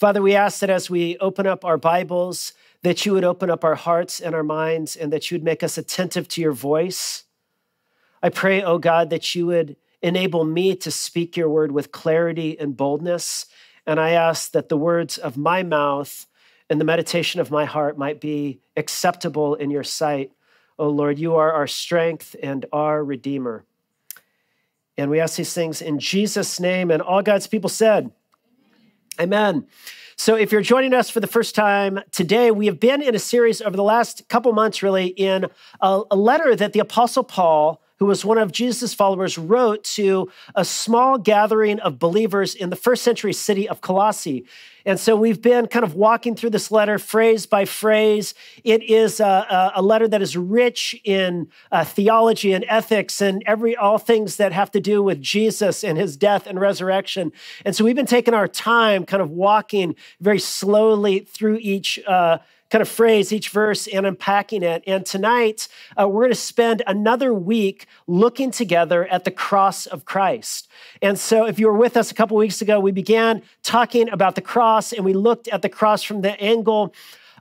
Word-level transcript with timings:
Father, 0.00 0.22
we 0.22 0.34
ask 0.34 0.60
that 0.60 0.70
as 0.70 0.88
we 0.88 1.18
open 1.18 1.46
up 1.46 1.62
our 1.62 1.76
Bibles, 1.76 2.54
that 2.80 3.04
you 3.04 3.12
would 3.12 3.22
open 3.22 3.50
up 3.50 3.62
our 3.62 3.74
hearts 3.74 4.18
and 4.18 4.34
our 4.34 4.42
minds 4.42 4.96
and 4.96 5.12
that 5.12 5.30
you 5.30 5.34
would 5.34 5.44
make 5.44 5.62
us 5.62 5.76
attentive 5.76 6.26
to 6.28 6.40
your 6.40 6.52
voice. 6.52 7.24
I 8.22 8.30
pray, 8.30 8.62
oh 8.62 8.78
God, 8.78 9.10
that 9.10 9.34
you 9.34 9.44
would 9.48 9.76
enable 10.00 10.46
me 10.46 10.74
to 10.76 10.90
speak 10.90 11.36
your 11.36 11.50
word 11.50 11.70
with 11.70 11.92
clarity 11.92 12.58
and 12.58 12.78
boldness. 12.78 13.44
And 13.86 14.00
I 14.00 14.12
ask 14.12 14.52
that 14.52 14.70
the 14.70 14.76
words 14.78 15.18
of 15.18 15.36
my 15.36 15.62
mouth 15.62 16.26
and 16.70 16.80
the 16.80 16.86
meditation 16.86 17.38
of 17.38 17.50
my 17.50 17.66
heart 17.66 17.98
might 17.98 18.22
be 18.22 18.62
acceptable 18.78 19.54
in 19.54 19.70
your 19.70 19.84
sight. 19.84 20.32
Oh 20.78 20.88
Lord, 20.88 21.18
you 21.18 21.34
are 21.34 21.52
our 21.52 21.66
strength 21.66 22.34
and 22.42 22.64
our 22.72 23.04
Redeemer. 23.04 23.66
And 24.96 25.10
we 25.10 25.20
ask 25.20 25.36
these 25.36 25.52
things 25.52 25.82
in 25.82 25.98
Jesus' 25.98 26.58
name. 26.58 26.90
And 26.90 27.02
all 27.02 27.20
God's 27.20 27.46
people 27.46 27.68
said, 27.68 28.12
Amen. 29.18 29.66
So, 30.16 30.36
if 30.36 30.52
you're 30.52 30.60
joining 30.60 30.92
us 30.92 31.08
for 31.08 31.20
the 31.20 31.26
first 31.26 31.54
time 31.54 32.00
today, 32.12 32.50
we 32.50 32.66
have 32.66 32.78
been 32.78 33.00
in 33.00 33.14
a 33.14 33.18
series 33.18 33.62
over 33.62 33.74
the 33.74 33.82
last 33.82 34.28
couple 34.28 34.52
months, 34.52 34.82
really, 34.82 35.06
in 35.06 35.46
a, 35.80 36.02
a 36.10 36.16
letter 36.16 36.54
that 36.54 36.74
the 36.74 36.80
Apostle 36.80 37.24
Paul 37.24 37.82
who 38.00 38.06
was 38.06 38.24
one 38.24 38.38
of 38.38 38.50
Jesus' 38.50 38.94
followers, 38.94 39.36
wrote 39.36 39.84
to 39.84 40.30
a 40.54 40.64
small 40.64 41.18
gathering 41.18 41.78
of 41.80 41.98
believers 41.98 42.54
in 42.54 42.70
the 42.70 42.76
first 42.76 43.02
century 43.02 43.34
city 43.34 43.68
of 43.68 43.82
Colossae. 43.82 44.46
And 44.86 44.98
so 44.98 45.14
we've 45.14 45.42
been 45.42 45.66
kind 45.66 45.84
of 45.84 45.94
walking 45.94 46.34
through 46.34 46.50
this 46.50 46.70
letter 46.70 46.98
phrase 46.98 47.44
by 47.44 47.66
phrase. 47.66 48.32
It 48.64 48.82
is 48.82 49.20
a, 49.20 49.72
a 49.74 49.82
letter 49.82 50.08
that 50.08 50.22
is 50.22 50.34
rich 50.34 50.98
in 51.04 51.48
uh, 51.70 51.84
theology 51.84 52.54
and 52.54 52.64
ethics 52.68 53.20
and 53.20 53.42
every 53.44 53.76
all 53.76 53.98
things 53.98 54.38
that 54.38 54.52
have 54.52 54.70
to 54.70 54.80
do 54.80 55.02
with 55.02 55.20
Jesus 55.20 55.84
and 55.84 55.98
his 55.98 56.16
death 56.16 56.46
and 56.46 56.58
resurrection. 56.58 57.32
And 57.66 57.76
so 57.76 57.84
we've 57.84 57.94
been 57.94 58.06
taking 58.06 58.32
our 58.32 58.48
time, 58.48 59.04
kind 59.04 59.22
of 59.22 59.30
walking 59.30 59.94
very 60.20 60.38
slowly 60.38 61.20
through 61.20 61.58
each. 61.60 61.98
Uh, 62.06 62.38
kind 62.70 62.82
of 62.82 62.88
phrase 62.88 63.32
each 63.32 63.50
verse 63.50 63.86
and 63.86 64.06
unpacking 64.06 64.62
it. 64.62 64.82
And 64.86 65.04
tonight, 65.04 65.68
uh, 66.00 66.08
we're 66.08 66.22
going 66.22 66.32
to 66.32 66.36
spend 66.36 66.82
another 66.86 67.34
week 67.34 67.86
looking 68.06 68.50
together 68.50 69.06
at 69.06 69.24
the 69.24 69.30
cross 69.30 69.86
of 69.86 70.04
Christ. 70.04 70.68
And 71.02 71.18
so, 71.18 71.46
if 71.46 71.58
you 71.58 71.66
were 71.66 71.76
with 71.76 71.96
us 71.96 72.10
a 72.10 72.14
couple 72.14 72.36
weeks 72.36 72.62
ago, 72.62 72.80
we 72.80 72.92
began 72.92 73.42
talking 73.62 74.08
about 74.08 74.36
the 74.36 74.40
cross 74.40 74.92
and 74.92 75.04
we 75.04 75.12
looked 75.12 75.48
at 75.48 75.62
the 75.62 75.68
cross 75.68 76.02
from 76.02 76.22
the 76.22 76.40
angle 76.40 76.94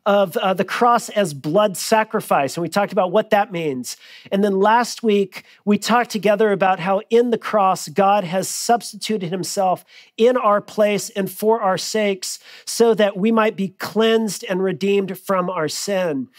of 0.05 0.35
uh, 0.37 0.53
the 0.53 0.65
cross 0.65 1.09
as 1.09 1.33
blood 1.33 1.77
sacrifice. 1.77 2.55
And 2.55 2.61
we 2.61 2.69
talked 2.69 2.91
about 2.91 3.11
what 3.11 3.29
that 3.29 3.51
means. 3.51 3.97
And 4.31 4.43
then 4.43 4.59
last 4.59 5.03
week, 5.03 5.43
we 5.65 5.77
talked 5.77 6.09
together 6.09 6.51
about 6.51 6.79
how 6.79 7.01
in 7.09 7.31
the 7.31 7.37
cross, 7.37 7.87
God 7.87 8.23
has 8.23 8.47
substituted 8.47 9.29
himself 9.29 9.85
in 10.17 10.37
our 10.37 10.61
place 10.61 11.09
and 11.09 11.31
for 11.31 11.61
our 11.61 11.77
sakes 11.77 12.39
so 12.65 12.93
that 12.93 13.17
we 13.17 13.31
might 13.31 13.55
be 13.55 13.69
cleansed 13.69 14.45
and 14.47 14.63
redeemed 14.63 15.17
from 15.19 15.49
our 15.49 15.67
sin. 15.67 16.29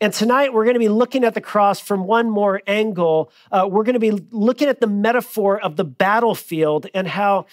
And 0.00 0.12
tonight 0.12 0.52
we're 0.52 0.64
going 0.64 0.74
to 0.74 0.80
be 0.80 0.88
looking 0.88 1.24
at 1.24 1.34
the 1.34 1.40
cross 1.40 1.80
from 1.80 2.06
one 2.06 2.28
more 2.28 2.60
angle. 2.66 3.30
Uh, 3.50 3.68
we're 3.70 3.84
going 3.84 3.94
to 3.94 4.00
be 4.00 4.10
looking 4.30 4.68
at 4.68 4.80
the 4.80 4.86
metaphor 4.86 5.60
of 5.60 5.76
the 5.76 5.84
battlefield 5.84 6.88
and 6.94 7.06
how 7.06 7.46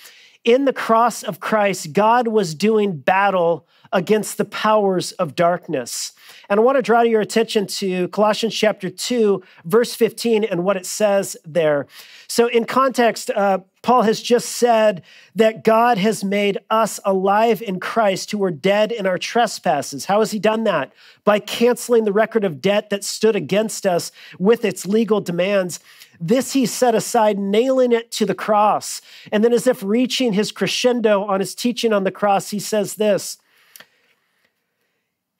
in 0.44 0.66
the 0.66 0.74
cross 0.74 1.22
of 1.22 1.40
Christ, 1.40 1.94
God 1.94 2.28
was 2.28 2.56
doing 2.56 2.98
battle 2.98 3.68
against 3.94 4.38
the 4.38 4.46
powers 4.46 5.12
of 5.14 5.36
darkness. 5.36 6.14
And 6.50 6.60
I 6.60 6.64
want 6.64 6.78
to 6.78 6.82
draw 6.82 7.02
your 7.02 7.22
attention 7.22 7.68
to 7.68 8.08
Colossians 8.10 8.56
chapter 8.56 8.90
2, 8.90 9.42
verse 9.66 9.96
15, 9.96 10.44
and 10.44 10.64
what 10.64 10.78
it 10.78 10.86
says 10.86 11.38
there. 11.46 11.88
So, 12.28 12.48
in 12.48 12.66
context, 12.66 13.30
uh, 13.30 13.60
Paul 13.82 14.04
has 14.04 14.22
just 14.22 14.50
said 14.50 15.02
that 15.36 15.64
God 15.64 15.98
has 15.98 16.24
made 16.24 16.60
us 16.70 17.00
alive 17.04 17.62
in 17.62 17.80
Christ 17.80 18.32
who 18.32 18.38
were 18.38 18.52
dead 18.52 18.92
in 18.92 19.08
our 19.08 19.18
trespasses. 19.18 20.06
How 20.06 20.20
has 20.20 20.32
he 20.32 20.40
done 20.40 20.64
that? 20.66 20.94
By 21.24 21.40
canceling 21.40 22.04
the 22.04 22.14
record 22.14 22.44
of 22.44 22.62
debt 22.62 22.90
that 22.92 23.04
stood 23.04 23.36
against 23.36 23.86
us 23.86 24.12
with 24.38 24.64
its 24.64 24.86
legal 24.86 25.20
demands. 25.20 25.80
This 26.20 26.54
he 26.54 26.68
set 26.68 26.94
aside, 26.94 27.40
nailing 27.40 27.92
it 27.92 28.12
to 28.12 28.26
the 28.28 28.36
cross. 28.36 29.02
And 29.32 29.44
then, 29.44 29.54
as 29.54 29.66
if 29.66 29.82
reaching 29.82 30.34
his 30.34 30.52
crescendo 30.52 31.24
on 31.24 31.40
his 31.40 31.56
teaching 31.56 31.92
on 31.92 32.04
the 32.04 32.12
cross, 32.12 32.52
he 32.52 32.60
says 32.60 32.96
this 32.96 33.38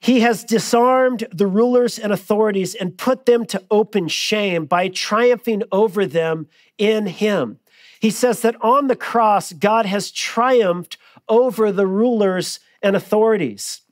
he 0.02 0.20
has 0.20 0.42
disarmed 0.42 1.28
the 1.32 1.46
rulers 1.46 1.96
and 1.96 2.12
authorities 2.12 2.74
and 2.74 2.98
put 2.98 3.24
them 3.24 3.46
to 3.46 3.62
open 3.70 4.08
shame 4.08 4.66
by 4.66 4.88
triumphing 4.88 5.62
over 5.70 6.04
them 6.04 6.48
in 6.76 7.06
him. 7.06 7.60
He 8.00 8.10
says 8.10 8.42
that 8.42 8.56
on 8.60 8.88
the 8.88 8.96
cross, 8.96 9.52
God 9.52 9.86
has 9.86 10.10
triumphed 10.10 10.98
over 11.28 11.70
the 11.70 11.86
rulers 11.86 12.58
and 12.82 12.96
authorities. 12.96 13.82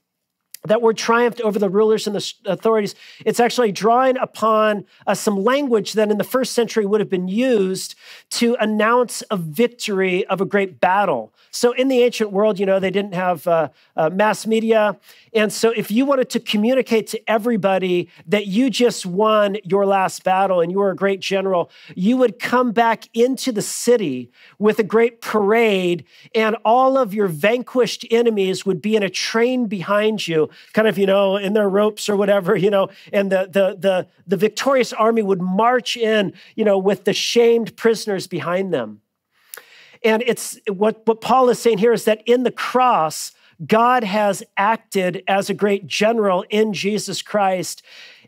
That 0.65 0.83
word 0.83 0.99
triumphed 0.99 1.41
over 1.41 1.59
the 1.59 1.71
rulers 1.71 2.07
and 2.07 2.15
the 2.15 2.33
authorities, 2.45 2.95
it's 3.25 3.41
actually 3.41 3.73
drawing 3.73 4.19
upon 4.19 4.85
uh, 5.07 5.15
some 5.15 5.43
language 5.43 5.95
that 5.95 6.11
in 6.11 6.19
the 6.19 6.25
first 6.25 6.53
century 6.53 6.85
would 6.85 7.01
have 7.01 7.09
been 7.09 7.29
used 7.29 7.95
to 8.31 8.57
announce 8.61 9.23
a 9.31 9.39
victory 9.39 10.27
of 10.27 10.43
a 10.43 10.45
great 10.45 10.79
battle. 10.79 11.33
So 11.51 11.73
in 11.73 11.89
the 11.89 12.03
ancient 12.03 12.31
world, 12.31 12.59
you 12.59 12.67
know, 12.67 12.79
they 12.79 12.91
didn't 12.91 13.15
have 13.15 13.47
uh, 13.47 13.71
uh, 13.97 14.11
mass 14.11 14.47
media. 14.47 14.99
And 15.33 15.53
so 15.53 15.71
if 15.71 15.91
you 15.91 16.05
wanted 16.05 16.29
to 16.31 16.41
communicate 16.41 17.07
to 17.09 17.31
everybody 17.31 18.09
that 18.27 18.47
you 18.47 18.69
just 18.69 19.07
won 19.07 19.57
your 19.65 19.87
last 19.87 20.25
battle 20.25 20.61
and 20.61 20.71
you 20.71 20.79
were 20.79 20.91
a 20.91 20.97
great 20.97 21.21
general, 21.21 21.71
you 21.95 22.17
would 22.19 22.39
come 22.39 22.73
back 22.73 23.09
into 23.15 23.51
the 23.51 23.63
city 23.63 24.31
with 24.59 24.79
a 24.79 24.83
great 24.83 25.21
parade 25.21 26.05
and 26.35 26.57
all 26.65 26.99
of 26.99 27.15
your 27.15 27.29
vanquished 27.29 28.05
enemies 28.11 28.67
would 28.67 28.83
be 28.83 28.95
in 28.95 29.03
a 29.03 29.11
train 29.11 29.67
behind 29.67 30.29
you, 30.29 30.50
kind 30.73 30.89
of, 30.89 30.99
you 30.99 31.07
know, 31.07 31.37
in 31.37 31.53
their 31.53 31.69
ropes 31.69 32.09
or 32.09 32.17
whatever, 32.17 32.57
you 32.57 32.71
know, 32.71 32.89
and 33.13 33.31
the 33.31 33.49
the 33.51 33.77
the, 33.79 34.07
the 34.27 34.37
victorious 34.37 34.93
army 34.93 35.23
would 35.23 35.41
march 35.41 35.97
in, 35.97 36.33
you 36.55 36.65
know, 36.65 36.79
with 36.79 37.05
the 37.05 37.13
shamed 37.13 37.77
prisoners 37.77 38.27
behind 38.27 38.73
them. 38.73 39.01
And 40.03 40.23
it's 40.27 40.59
what, 40.67 41.07
what 41.07 41.21
Paul 41.21 41.51
is 41.51 41.59
saying 41.59 41.79
here 41.79 41.93
is 41.93 42.05
that 42.05 42.23
in 42.25 42.43
the 42.43 42.51
cross, 42.51 43.33
God 43.67 44.05
has 44.05 44.43
acted 44.57 45.23
as 45.29 45.51
a 45.51 45.55
great 45.55 45.87
general 45.87 46.45
in 46.49 46.73
Jesus 46.73 47.21
Christ, 47.21 47.83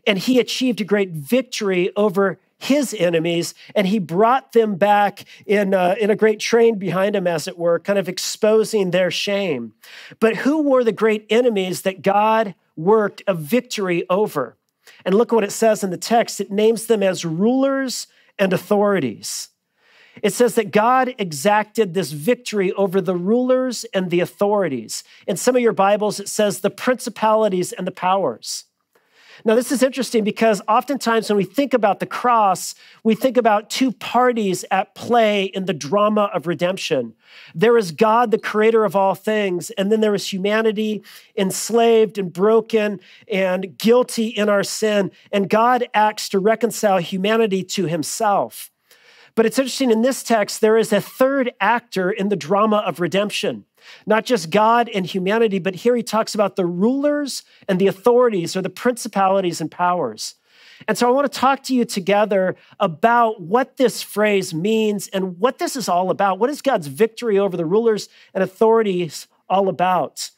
and 0.05 0.19
he 0.19 0.39
achieved 0.39 0.81
a 0.81 0.83
great 0.83 1.09
victory 1.09 1.91
over 1.95 2.39
his 2.63 2.95
enemies, 2.97 3.53
and 3.75 3.87
he 3.87 3.99
brought 3.99 4.53
them 4.53 4.75
back 4.75 5.25
in, 5.45 5.73
uh, 5.73 5.95
in 5.99 6.09
a 6.09 6.15
great 6.15 6.39
train 6.39 6.79
behind 6.79 7.15
him, 7.15 7.27
as 7.27 7.47
it 7.47 7.57
were, 7.57 7.79
kind 7.79 7.99
of 7.99 8.07
exposing 8.07 8.91
their 8.91 9.11
shame. 9.11 9.73
But 10.19 10.37
who 10.37 10.63
were 10.63 10.83
the 10.83 10.91
great 10.91 11.25
enemies 11.29 11.81
that 11.81 12.01
God 12.01 12.55
worked 12.75 13.21
a 13.27 13.33
victory 13.33 14.05
over? 14.09 14.57
And 15.05 15.15
look 15.15 15.31
what 15.31 15.43
it 15.43 15.51
says 15.51 15.83
in 15.83 15.89
the 15.89 15.97
text 15.97 16.39
it 16.39 16.51
names 16.51 16.87
them 16.87 17.03
as 17.03 17.25
rulers 17.25 18.07
and 18.39 18.53
authorities. 18.53 19.49
It 20.21 20.33
says 20.33 20.55
that 20.55 20.71
God 20.71 21.15
exacted 21.17 21.93
this 21.93 22.11
victory 22.11 22.71
over 22.73 23.01
the 23.01 23.15
rulers 23.15 23.83
and 23.93 24.09
the 24.09 24.19
authorities. 24.19 25.03
In 25.27 25.37
some 25.37 25.55
of 25.55 25.61
your 25.61 25.73
Bibles, 25.73 26.19
it 26.19 26.29
says 26.29 26.59
the 26.59 26.69
principalities 26.69 27.71
and 27.71 27.87
the 27.87 27.91
powers. 27.91 28.65
Now, 29.45 29.55
this 29.55 29.73
is 29.73 29.83
interesting 29.83 30.23
because 30.23 30.61
oftentimes 30.69 31.29
when 31.29 31.35
we 31.35 31.43
think 31.43 31.73
about 31.73 31.99
the 31.99 32.05
cross, 32.05 32.75
we 33.03 33.13
think 33.13 33.35
about 33.35 33.69
two 33.69 33.91
parties 33.91 34.63
at 34.71 34.95
play 34.95 35.45
in 35.45 35.65
the 35.65 35.73
drama 35.73 36.29
of 36.33 36.47
redemption. 36.47 37.13
There 37.53 37.77
is 37.77 37.91
God, 37.91 38.31
the 38.31 38.37
creator 38.37 38.85
of 38.85 38.95
all 38.95 39.15
things, 39.15 39.69
and 39.71 39.91
then 39.91 39.99
there 39.99 40.15
is 40.15 40.31
humanity 40.31 41.03
enslaved 41.35 42.17
and 42.17 42.31
broken 42.31 43.01
and 43.29 43.77
guilty 43.77 44.27
in 44.27 44.47
our 44.47 44.63
sin, 44.63 45.11
and 45.31 45.49
God 45.49 45.89
acts 45.93 46.29
to 46.29 46.39
reconcile 46.39 46.99
humanity 46.99 47.63
to 47.63 47.85
himself. 47.85 48.71
But 49.35 49.45
it's 49.45 49.59
interesting 49.59 49.91
in 49.91 50.03
this 50.03 50.23
text, 50.23 50.61
there 50.61 50.77
is 50.77 50.93
a 50.93 51.01
third 51.01 51.51
actor 51.59 52.11
in 52.11 52.29
the 52.29 52.35
drama 52.37 52.77
of 52.77 53.01
redemption. 53.01 53.65
Not 54.05 54.25
just 54.25 54.49
God 54.49 54.89
and 54.89 55.05
humanity, 55.05 55.59
but 55.59 55.75
here 55.75 55.95
he 55.95 56.03
talks 56.03 56.35
about 56.35 56.55
the 56.55 56.65
rulers 56.65 57.43
and 57.67 57.79
the 57.79 57.87
authorities 57.87 58.55
or 58.55 58.61
the 58.61 58.69
principalities 58.69 59.61
and 59.61 59.69
powers. 59.71 60.35
And 60.87 60.97
so 60.97 61.07
I 61.07 61.11
want 61.11 61.31
to 61.31 61.39
talk 61.39 61.63
to 61.63 61.75
you 61.75 61.85
together 61.85 62.55
about 62.79 63.41
what 63.41 63.77
this 63.77 64.01
phrase 64.01 64.53
means 64.53 65.07
and 65.09 65.39
what 65.39 65.59
this 65.59 65.75
is 65.75 65.87
all 65.87 66.09
about. 66.09 66.39
What 66.39 66.49
is 66.49 66.61
God's 66.61 66.87
victory 66.87 67.39
over 67.39 67.55
the 67.55 67.65
rulers 67.65 68.09
and 68.33 68.43
authorities 68.43 69.27
all 69.49 69.69
about? 69.69 70.31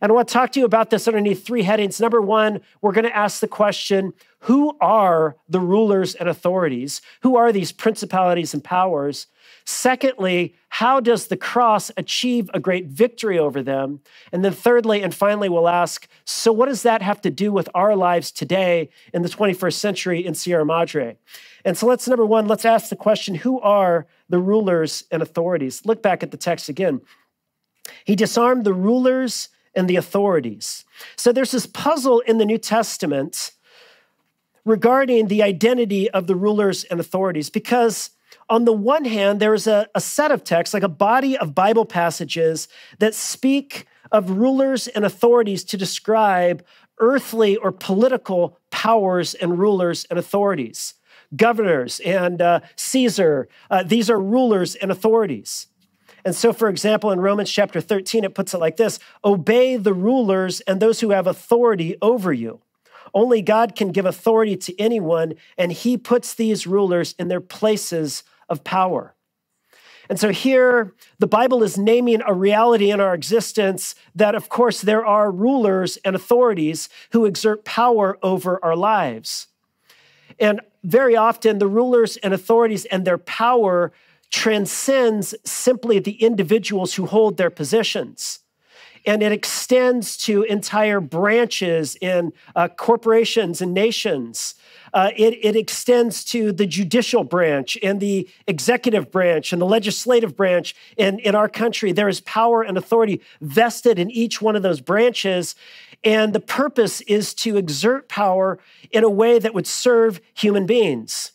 And 0.00 0.10
I 0.10 0.14
want 0.14 0.28
to 0.28 0.32
talk 0.32 0.52
to 0.52 0.60
you 0.60 0.66
about 0.66 0.90
this 0.90 1.08
underneath 1.08 1.44
three 1.44 1.62
headings. 1.62 2.00
Number 2.00 2.20
one, 2.20 2.60
we're 2.80 2.92
going 2.92 3.04
to 3.04 3.16
ask 3.16 3.40
the 3.40 3.48
question 3.48 4.12
who 4.44 4.76
are 4.80 5.36
the 5.48 5.60
rulers 5.60 6.14
and 6.14 6.28
authorities? 6.28 7.02
Who 7.22 7.36
are 7.36 7.52
these 7.52 7.72
principalities 7.72 8.54
and 8.54 8.64
powers? 8.64 9.26
Secondly, 9.66 10.54
how 10.70 10.98
does 10.98 11.26
the 11.26 11.36
cross 11.36 11.90
achieve 11.96 12.50
a 12.54 12.60
great 12.60 12.86
victory 12.86 13.38
over 13.38 13.62
them? 13.62 14.00
And 14.32 14.42
then, 14.42 14.52
thirdly, 14.52 15.02
and 15.02 15.14
finally, 15.14 15.50
we'll 15.50 15.68
ask 15.68 16.08
so, 16.24 16.52
what 16.52 16.66
does 16.66 16.82
that 16.84 17.02
have 17.02 17.20
to 17.22 17.30
do 17.30 17.52
with 17.52 17.68
our 17.74 17.94
lives 17.94 18.32
today 18.32 18.88
in 19.12 19.20
the 19.20 19.28
21st 19.28 19.74
century 19.74 20.24
in 20.24 20.34
Sierra 20.34 20.64
Madre? 20.64 21.18
And 21.64 21.76
so, 21.76 21.86
let's 21.86 22.08
number 22.08 22.24
one, 22.24 22.48
let's 22.48 22.64
ask 22.64 22.88
the 22.88 22.96
question 22.96 23.34
who 23.34 23.60
are 23.60 24.06
the 24.30 24.38
rulers 24.38 25.04
and 25.10 25.22
authorities? 25.22 25.84
Look 25.84 26.02
back 26.02 26.22
at 26.22 26.30
the 26.30 26.38
text 26.38 26.70
again. 26.70 27.02
He 28.04 28.16
disarmed 28.16 28.64
the 28.64 28.72
rulers 28.72 29.50
and 29.74 29.88
the 29.88 29.96
authorities. 29.96 30.84
So 31.16 31.32
there's 31.32 31.52
this 31.52 31.66
puzzle 31.66 32.20
in 32.20 32.38
the 32.38 32.44
New 32.44 32.58
Testament 32.58 33.52
regarding 34.70 35.26
the 35.26 35.42
identity 35.42 36.08
of 36.10 36.26
the 36.26 36.36
rulers 36.36 36.84
and 36.84 37.00
authorities 37.00 37.50
because 37.50 38.10
on 38.48 38.64
the 38.64 38.72
one 38.72 39.04
hand, 39.04 39.40
there 39.40 39.54
is 39.54 39.66
a, 39.66 39.88
a, 39.94 40.00
set 40.00 40.32
of 40.32 40.42
texts, 40.42 40.74
like 40.74 40.82
a 40.82 40.88
body 40.88 41.36
of 41.38 41.54
Bible 41.54 41.84
passages 41.84 42.68
that 42.98 43.14
speak 43.14 43.86
of 44.10 44.30
rulers 44.30 44.88
and 44.88 45.04
authorities 45.04 45.62
to 45.64 45.76
describe 45.76 46.64
earthly 46.98 47.56
or 47.56 47.70
political 47.70 48.58
powers 48.70 49.34
and 49.34 49.58
rulers 49.58 50.04
and 50.10 50.18
authorities. 50.18 50.94
Governors 51.36 52.00
and 52.00 52.42
uh, 52.42 52.60
Caesar, 52.74 53.48
uh, 53.70 53.84
these 53.84 54.10
are 54.10 54.20
rulers 54.20 54.74
and 54.74 54.90
authorities. 54.90 55.68
And 56.24 56.34
so, 56.34 56.52
for 56.52 56.68
example, 56.68 57.12
in 57.12 57.20
Romans 57.20 57.50
chapter 57.50 57.80
13, 57.80 58.24
it 58.24 58.34
puts 58.34 58.52
it 58.52 58.58
like 58.58 58.76
this 58.76 58.98
Obey 59.24 59.76
the 59.76 59.94
rulers 59.94 60.60
and 60.62 60.80
those 60.80 61.00
who 61.00 61.10
have 61.10 61.26
authority 61.26 61.96
over 62.02 62.32
you. 62.32 62.60
Only 63.12 63.42
God 63.42 63.74
can 63.74 63.92
give 63.92 64.06
authority 64.06 64.56
to 64.56 64.78
anyone, 64.80 65.34
and 65.58 65.72
he 65.72 65.96
puts 65.96 66.34
these 66.34 66.66
rulers 66.66 67.14
in 67.18 67.28
their 67.28 67.40
places 67.40 68.22
of 68.48 68.64
power. 68.64 69.14
And 70.08 70.18
so 70.18 70.30
here, 70.30 70.92
the 71.20 71.28
Bible 71.28 71.62
is 71.62 71.78
naming 71.78 72.20
a 72.26 72.34
reality 72.34 72.90
in 72.90 73.00
our 73.00 73.14
existence 73.14 73.94
that, 74.16 74.34
of 74.34 74.48
course, 74.48 74.80
there 74.80 75.06
are 75.06 75.30
rulers 75.30 75.98
and 75.98 76.16
authorities 76.16 76.88
who 77.12 77.26
exert 77.26 77.64
power 77.64 78.18
over 78.20 78.58
our 78.64 78.74
lives. 78.74 79.46
And 80.40 80.60
very 80.82 81.14
often, 81.14 81.58
the 81.58 81.68
rulers 81.68 82.16
and 82.16 82.34
authorities 82.34 82.86
and 82.86 83.04
their 83.04 83.18
power 83.18 83.92
transcends 84.30 85.34
simply 85.44 86.00
the 86.00 86.22
individuals 86.22 86.94
who 86.94 87.06
hold 87.06 87.36
their 87.36 87.50
positions. 87.50 88.40
And 89.06 89.22
it 89.22 89.32
extends 89.32 90.16
to 90.18 90.42
entire 90.42 91.00
branches 91.00 91.96
in 92.00 92.32
uh, 92.54 92.68
corporations 92.68 93.60
and 93.60 93.72
nations. 93.72 94.54
Uh, 94.92 95.10
it, 95.16 95.38
it 95.42 95.56
extends 95.56 96.24
to 96.24 96.52
the 96.52 96.66
judicial 96.66 97.24
branch 97.24 97.78
and 97.82 98.00
the 98.00 98.28
executive 98.46 99.10
branch 99.10 99.52
and 99.52 99.62
the 99.62 99.66
legislative 99.66 100.36
branch 100.36 100.74
in, 100.96 101.18
in 101.20 101.34
our 101.34 101.48
country. 101.48 101.92
There 101.92 102.08
is 102.08 102.20
power 102.20 102.62
and 102.62 102.76
authority 102.76 103.20
vested 103.40 103.98
in 103.98 104.10
each 104.10 104.42
one 104.42 104.56
of 104.56 104.62
those 104.62 104.80
branches. 104.80 105.54
And 106.02 106.32
the 106.32 106.40
purpose 106.40 107.00
is 107.02 107.34
to 107.34 107.56
exert 107.56 108.08
power 108.08 108.58
in 108.90 109.04
a 109.04 109.10
way 109.10 109.38
that 109.38 109.54
would 109.54 109.66
serve 109.66 110.20
human 110.34 110.66
beings. 110.66 111.32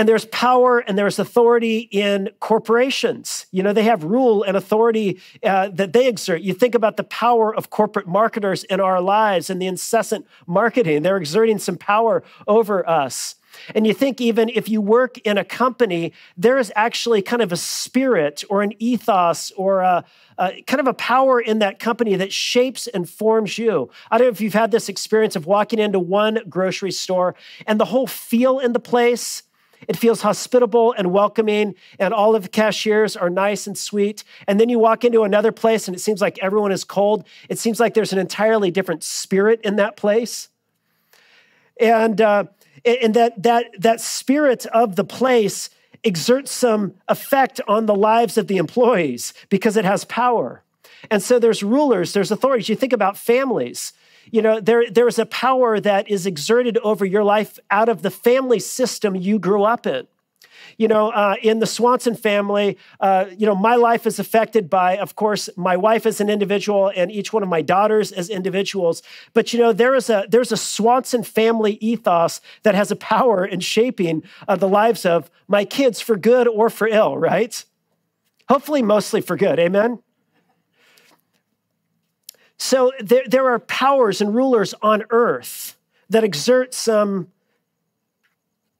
And 0.00 0.08
there's 0.08 0.24
power 0.24 0.78
and 0.78 0.96
there's 0.96 1.18
authority 1.18 1.80
in 1.90 2.30
corporations. 2.40 3.44
You 3.50 3.62
know, 3.62 3.74
they 3.74 3.82
have 3.82 4.02
rule 4.02 4.42
and 4.42 4.56
authority 4.56 5.20
uh, 5.42 5.68
that 5.74 5.92
they 5.92 6.08
exert. 6.08 6.40
You 6.40 6.54
think 6.54 6.74
about 6.74 6.96
the 6.96 7.04
power 7.04 7.54
of 7.54 7.68
corporate 7.68 8.08
marketers 8.08 8.64
in 8.64 8.80
our 8.80 9.02
lives 9.02 9.50
and 9.50 9.60
the 9.60 9.66
incessant 9.66 10.26
marketing. 10.46 11.02
They're 11.02 11.18
exerting 11.18 11.58
some 11.58 11.76
power 11.76 12.22
over 12.48 12.88
us. 12.88 13.34
And 13.74 13.86
you 13.86 13.92
think, 13.92 14.22
even 14.22 14.48
if 14.48 14.70
you 14.70 14.80
work 14.80 15.18
in 15.18 15.36
a 15.36 15.44
company, 15.44 16.14
there 16.34 16.56
is 16.56 16.72
actually 16.74 17.20
kind 17.20 17.42
of 17.42 17.52
a 17.52 17.58
spirit 17.58 18.42
or 18.48 18.62
an 18.62 18.72
ethos 18.78 19.50
or 19.54 19.80
a, 19.80 20.02
a, 20.38 20.62
kind 20.62 20.80
of 20.80 20.86
a 20.86 20.94
power 20.94 21.42
in 21.42 21.58
that 21.58 21.78
company 21.78 22.16
that 22.16 22.32
shapes 22.32 22.86
and 22.86 23.06
forms 23.06 23.58
you. 23.58 23.90
I 24.10 24.16
don't 24.16 24.28
know 24.28 24.30
if 24.30 24.40
you've 24.40 24.54
had 24.54 24.70
this 24.70 24.88
experience 24.88 25.36
of 25.36 25.44
walking 25.44 25.78
into 25.78 25.98
one 25.98 26.38
grocery 26.48 26.92
store 26.92 27.34
and 27.66 27.78
the 27.78 27.84
whole 27.84 28.06
feel 28.06 28.60
in 28.60 28.72
the 28.72 28.80
place 28.80 29.42
it 29.88 29.96
feels 29.96 30.20
hospitable 30.22 30.94
and 30.96 31.12
welcoming, 31.12 31.74
and 31.98 32.12
all 32.12 32.34
of 32.34 32.44
the 32.44 32.48
cashiers 32.48 33.16
are 33.16 33.30
nice 33.30 33.66
and 33.66 33.76
sweet. 33.76 34.24
And 34.46 34.60
then 34.60 34.68
you 34.68 34.78
walk 34.78 35.04
into 35.04 35.22
another 35.22 35.52
place 35.52 35.88
and 35.88 35.96
it 35.96 36.00
seems 36.00 36.20
like 36.20 36.38
everyone 36.40 36.72
is 36.72 36.84
cold. 36.84 37.26
It 37.48 37.58
seems 37.58 37.80
like 37.80 37.94
there's 37.94 38.12
an 38.12 38.18
entirely 38.18 38.70
different 38.70 39.02
spirit 39.02 39.60
in 39.62 39.76
that 39.76 39.96
place. 39.96 40.48
And, 41.80 42.20
uh, 42.20 42.44
and 42.84 43.14
that, 43.14 43.42
that, 43.42 43.66
that 43.78 44.00
spirit 44.00 44.66
of 44.66 44.96
the 44.96 45.04
place 45.04 45.70
exerts 46.04 46.50
some 46.50 46.94
effect 47.08 47.60
on 47.68 47.86
the 47.86 47.94
lives 47.94 48.38
of 48.38 48.46
the 48.46 48.56
employees 48.56 49.34
because 49.48 49.76
it 49.76 49.84
has 49.84 50.04
power. 50.04 50.62
And 51.10 51.22
so 51.22 51.38
there's 51.38 51.62
rulers, 51.62 52.12
there's 52.12 52.30
authorities. 52.30 52.68
You 52.68 52.76
think 52.76 52.92
about 52.92 53.16
families 53.16 53.92
you 54.30 54.42
know, 54.42 54.60
there, 54.60 54.90
there 54.90 55.08
is 55.08 55.18
a 55.18 55.26
power 55.26 55.80
that 55.80 56.08
is 56.08 56.26
exerted 56.26 56.78
over 56.78 57.04
your 57.04 57.24
life 57.24 57.58
out 57.70 57.88
of 57.88 58.02
the 58.02 58.10
family 58.10 58.58
system 58.58 59.14
you 59.14 59.38
grew 59.38 59.64
up 59.64 59.86
in. 59.86 60.06
You 60.76 60.88
know, 60.88 61.10
uh, 61.10 61.36
in 61.42 61.58
the 61.58 61.66
Swanson 61.66 62.14
family, 62.14 62.78
uh, 63.00 63.26
you 63.36 63.46
know, 63.46 63.54
my 63.54 63.76
life 63.76 64.06
is 64.06 64.18
affected 64.18 64.70
by, 64.70 64.96
of 64.96 65.14
course, 65.14 65.48
my 65.56 65.76
wife 65.76 66.06
as 66.06 66.20
an 66.20 66.30
individual 66.30 66.92
and 66.94 67.10
each 67.10 67.32
one 67.32 67.42
of 67.42 67.48
my 67.48 67.60
daughters 67.60 68.12
as 68.12 68.30
individuals. 68.30 69.02
But 69.32 69.52
you 69.52 69.58
know, 69.58 69.72
there 69.72 69.94
is 69.94 70.08
a 70.08 70.26
there's 70.28 70.52
a 70.52 70.56
Swanson 70.56 71.22
family 71.22 71.72
ethos 71.80 72.40
that 72.62 72.74
has 72.74 72.90
a 72.90 72.96
power 72.96 73.44
in 73.44 73.60
shaping 73.60 74.22
uh, 74.48 74.56
the 74.56 74.68
lives 74.68 75.04
of 75.04 75.30
my 75.48 75.64
kids 75.64 76.00
for 76.00 76.16
good 76.16 76.46
or 76.48 76.70
for 76.70 76.88
ill. 76.88 77.18
Right? 77.18 77.64
Hopefully, 78.48 78.82
mostly 78.82 79.20
for 79.20 79.36
good. 79.36 79.58
Amen. 79.58 80.02
So 82.62 82.92
there, 83.00 83.24
there 83.26 83.48
are 83.48 83.58
powers 83.58 84.20
and 84.20 84.34
rulers 84.34 84.74
on 84.82 85.04
earth 85.08 85.78
that 86.10 86.24
exert 86.24 86.74
some 86.74 87.28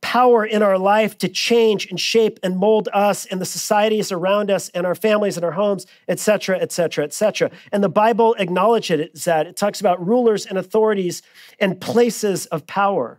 power 0.03 0.44
in 0.44 0.62
our 0.62 0.77
life 0.77 1.17
to 1.17 1.29
change 1.29 1.87
and 1.87 1.99
shape 1.99 2.38
and 2.43 2.59
mold 2.59 2.91
us 2.93 3.25
and 3.25 3.41
the 3.41 3.47
societies 3.47 4.12
around 4.12 4.50
us 4.50 4.69
and 4.71 4.85
our 4.85 4.94
families 4.94 5.37
and 5.37 5.47
our 5.47 5.53
homes, 5.53 5.87
etc., 6.09 6.59
etc., 6.59 6.62
et 6.62 6.73
cetera, 6.73 7.05
et 7.05 7.15
cetera. 7.15 7.50
And 7.73 7.82
the 7.82 7.88
Bible 7.88 8.37
acknowledges 8.38 9.25
that. 9.25 9.47
It 9.47 9.56
talks 9.56 9.81
about 9.81 10.06
rulers 10.06 10.44
and 10.44 10.59
authorities 10.59 11.23
and 11.59 11.81
places 11.81 12.44
of 12.47 12.67
power. 12.67 13.19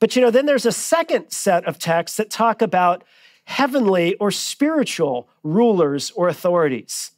But 0.00 0.16
you 0.16 0.22
know, 0.22 0.32
then 0.32 0.46
there's 0.46 0.66
a 0.66 0.72
second 0.72 1.30
set 1.30 1.64
of 1.64 1.78
texts 1.78 2.16
that 2.16 2.28
talk 2.28 2.60
about 2.60 3.04
heavenly 3.44 4.16
or 4.16 4.32
spiritual 4.32 5.28
rulers 5.44 6.10
or 6.16 6.26
authorities. 6.26 7.11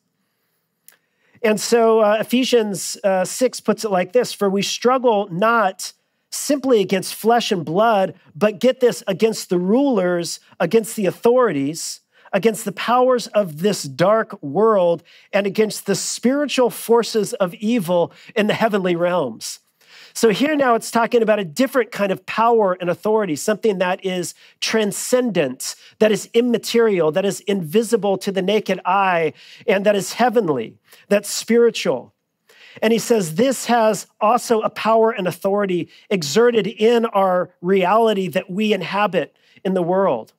And 1.45 1.61
so 1.61 2.01
uh, 2.01 2.17
Ephesians 2.21 2.97
uh, 3.05 3.25
6 3.25 3.61
puts 3.61 3.85
it 3.85 3.91
like 3.91 4.13
this 4.13 4.33
For 4.33 4.49
we 4.49 4.63
struggle 4.63 5.29
not 5.31 5.93
simply 6.31 6.81
against 6.81 7.15
flesh 7.15 7.53
and 7.53 7.65
blood, 7.65 8.15
but 8.35 8.59
get 8.59 8.81
this 8.81 9.05
against 9.07 9.51
the 9.51 9.59
rulers, 9.59 10.41
against 10.59 10.97
the 10.97 11.07
authorities, 11.07 12.01
against 12.33 12.65
the 12.65 12.73
powers 12.73 13.29
of 13.29 13.61
this 13.61 13.85
dark 13.85 14.43
world, 14.43 15.05
and 15.33 15.47
against 15.47 15.87
the 15.87 15.95
spiritual 15.95 16.71
forces 16.71 17.35
of 17.35 17.55
evil 17.55 18.11
in 18.35 18.49
the 18.49 18.55
heavenly 18.55 18.97
realms. 18.97 19.61
So 20.17 20.29
here 20.29 20.55
now 20.55 20.77
it's 20.77 20.93
talking 20.93 21.23
about 21.23 21.41
a 21.41 21.45
different 21.45 21.91
kind 21.91 22.13
of 22.13 22.25
power 22.25 22.75
and 22.81 22.89
authority, 22.89 23.35
something 23.35 23.79
that 23.79 24.05
is 24.05 24.33
transcendent, 24.61 25.75
that 25.99 26.13
is 26.13 26.31
immaterial, 26.33 27.11
that 27.11 27.25
is 27.25 27.41
invisible 27.41 28.17
to 28.19 28.31
the 28.31 28.41
naked 28.41 28.81
eye, 28.85 29.33
and 29.67 29.85
that 29.85 29.97
is 29.97 30.13
heavenly, 30.13 30.77
that's 31.09 31.29
spiritual. 31.29 32.13
And 32.81 32.93
he 32.93 32.99
says 32.99 33.35
this 33.35 33.67
has 33.67 34.07
also 34.21 34.61
a 34.61 34.71
power 34.71 35.11
and 35.11 35.27
authority 35.27 35.89
exerted 36.11 36.69
in 36.69 37.07
our 37.07 37.51
reality 37.61 38.29
that 38.29 38.49
we 38.49 38.73
inhabit 38.73 39.37
in 39.65 39.75
the 39.75 39.83
world. 39.83 40.33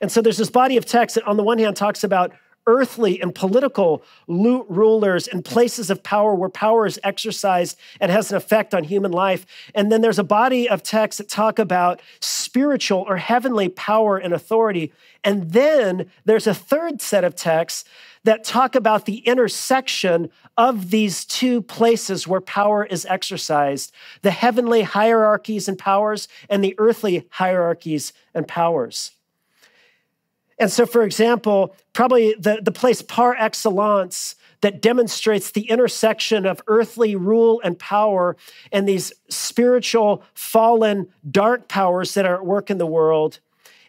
And 0.00 0.12
so 0.12 0.20
there's 0.20 0.36
this 0.36 0.50
body 0.50 0.76
of 0.76 0.84
text 0.84 1.14
that, 1.14 1.26
on 1.26 1.36
the 1.38 1.42
one 1.42 1.58
hand, 1.58 1.76
talks 1.76 2.04
about 2.04 2.32
earthly 2.68 3.20
and 3.20 3.34
political 3.34 4.04
rulers 4.28 5.26
and 5.26 5.42
places 5.42 5.88
of 5.88 6.02
power 6.02 6.34
where 6.34 6.50
power 6.50 6.86
is 6.86 7.00
exercised 7.02 7.76
and 7.98 8.12
has 8.12 8.30
an 8.30 8.36
effect 8.36 8.74
on 8.74 8.84
human 8.84 9.10
life. 9.10 9.46
And 9.74 9.90
then 9.90 10.02
there's 10.02 10.18
a 10.18 10.24
body 10.24 10.68
of 10.68 10.82
texts 10.82 11.18
that 11.18 11.30
talk 11.30 11.58
about 11.58 12.00
spiritual 12.20 13.04
or 13.08 13.16
heavenly 13.16 13.70
power 13.70 14.18
and 14.18 14.34
authority. 14.34 14.92
And 15.24 15.52
then 15.52 16.10
there's 16.26 16.46
a 16.46 16.54
third 16.54 17.00
set 17.00 17.24
of 17.24 17.34
texts 17.34 17.84
that 18.24 18.44
talk 18.44 18.74
about 18.74 19.06
the 19.06 19.18
intersection 19.20 20.28
of 20.58 20.90
these 20.90 21.24
two 21.24 21.62
places 21.62 22.28
where 22.28 22.42
power 22.42 22.84
is 22.84 23.06
exercised 23.06 23.92
the 24.20 24.30
heavenly 24.30 24.82
hierarchies 24.82 25.68
and 25.68 25.78
powers 25.78 26.28
and 26.50 26.62
the 26.62 26.74
earthly 26.76 27.26
hierarchies 27.30 28.12
and 28.34 28.46
powers. 28.46 29.12
And 30.58 30.70
so, 30.70 30.86
for 30.86 31.02
example, 31.02 31.74
probably 31.92 32.34
the, 32.38 32.60
the 32.62 32.72
place 32.72 33.00
par 33.00 33.36
excellence 33.38 34.34
that 34.60 34.82
demonstrates 34.82 35.52
the 35.52 35.70
intersection 35.70 36.44
of 36.44 36.60
earthly 36.66 37.14
rule 37.14 37.60
and 37.62 37.78
power 37.78 38.36
and 38.72 38.88
these 38.88 39.12
spiritual, 39.28 40.22
fallen, 40.34 41.08
dark 41.30 41.68
powers 41.68 42.14
that 42.14 42.26
are 42.26 42.34
at 42.34 42.46
work 42.46 42.70
in 42.70 42.78
the 42.78 42.86
world 42.86 43.38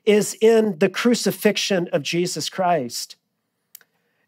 is 0.05 0.35
in 0.41 0.77
the 0.79 0.89
crucifixion 0.89 1.87
of 1.91 2.03
Jesus 2.03 2.49
Christ. 2.49 3.15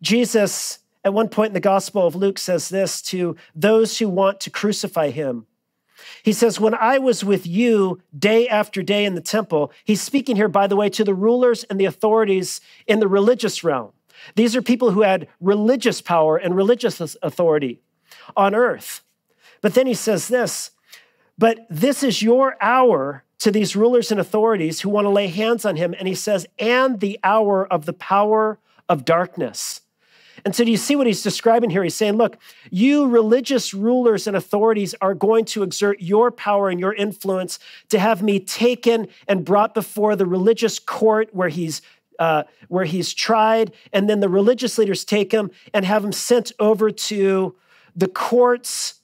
Jesus, 0.01 0.79
at 1.03 1.13
one 1.13 1.29
point 1.29 1.49
in 1.49 1.53
the 1.53 1.59
Gospel 1.59 2.07
of 2.07 2.15
Luke, 2.15 2.39
says 2.39 2.69
this 2.69 3.01
to 3.03 3.35
those 3.53 3.99
who 3.99 4.09
want 4.09 4.39
to 4.41 4.49
crucify 4.49 5.11
him 5.11 5.45
he 6.23 6.33
says, 6.33 6.59
When 6.59 6.73
I 6.73 6.97
was 6.97 7.23
with 7.23 7.45
you 7.45 8.01
day 8.17 8.47
after 8.47 8.81
day 8.81 9.05
in 9.05 9.15
the 9.15 9.21
temple, 9.21 9.71
he's 9.83 10.01
speaking 10.01 10.35
here, 10.35 10.47
by 10.47 10.67
the 10.67 10.75
way, 10.75 10.89
to 10.89 11.03
the 11.03 11.13
rulers 11.13 11.63
and 11.65 11.79
the 11.79 11.85
authorities 11.85 12.61
in 12.87 12.99
the 12.99 13.07
religious 13.07 13.63
realm. 13.63 13.91
These 14.35 14.55
are 14.55 14.61
people 14.61 14.91
who 14.91 15.01
had 15.01 15.27
religious 15.39 16.01
power 16.01 16.37
and 16.37 16.55
religious 16.55 17.15
authority 17.21 17.81
on 18.35 18.53
earth. 18.55 19.01
But 19.61 19.73
then 19.73 19.87
he 19.87 19.93
says 19.93 20.27
this, 20.27 20.71
but 21.37 21.65
this 21.69 22.03
is 22.03 22.21
your 22.21 22.55
hour 22.61 23.23
to 23.39 23.51
these 23.51 23.75
rulers 23.75 24.11
and 24.11 24.19
authorities 24.19 24.81
who 24.81 24.89
want 24.89 25.05
to 25.05 25.09
lay 25.09 25.27
hands 25.27 25.65
on 25.65 25.75
him. 25.75 25.95
And 25.97 26.07
he 26.07 26.13
says, 26.13 26.45
and 26.59 26.99
the 26.99 27.19
hour 27.23 27.65
of 27.65 27.85
the 27.85 27.93
power 27.93 28.59
of 28.87 29.05
darkness. 29.05 29.81
And 30.43 30.55
so, 30.55 30.63
do 30.63 30.71
you 30.71 30.77
see 30.77 30.95
what 30.95 31.07
he's 31.07 31.21
describing 31.23 31.69
here? 31.69 31.83
He's 31.83 31.95
saying, 31.95 32.15
look, 32.15 32.37
you 32.69 33.07
religious 33.07 33.73
rulers 33.73 34.27
and 34.27 34.35
authorities 34.35 34.95
are 35.01 35.13
going 35.13 35.45
to 35.45 35.63
exert 35.63 36.01
your 36.01 36.31
power 36.31 36.69
and 36.69 36.79
your 36.79 36.93
influence 36.93 37.59
to 37.89 37.99
have 37.99 38.21
me 38.21 38.39
taken 38.39 39.07
and 39.27 39.45
brought 39.45 39.73
before 39.73 40.15
the 40.15 40.25
religious 40.25 40.79
court 40.79 41.29
where 41.33 41.49
he's 41.49 41.81
uh, 42.19 42.43
where 42.67 42.85
he's 42.85 43.13
tried, 43.13 43.73
and 43.91 44.07
then 44.07 44.19
the 44.19 44.29
religious 44.29 44.77
leaders 44.77 45.03
take 45.03 45.31
him 45.31 45.49
and 45.73 45.85
have 45.85 46.05
him 46.05 46.11
sent 46.11 46.51
over 46.59 46.91
to 46.91 47.55
the 47.95 48.07
courts 48.07 49.01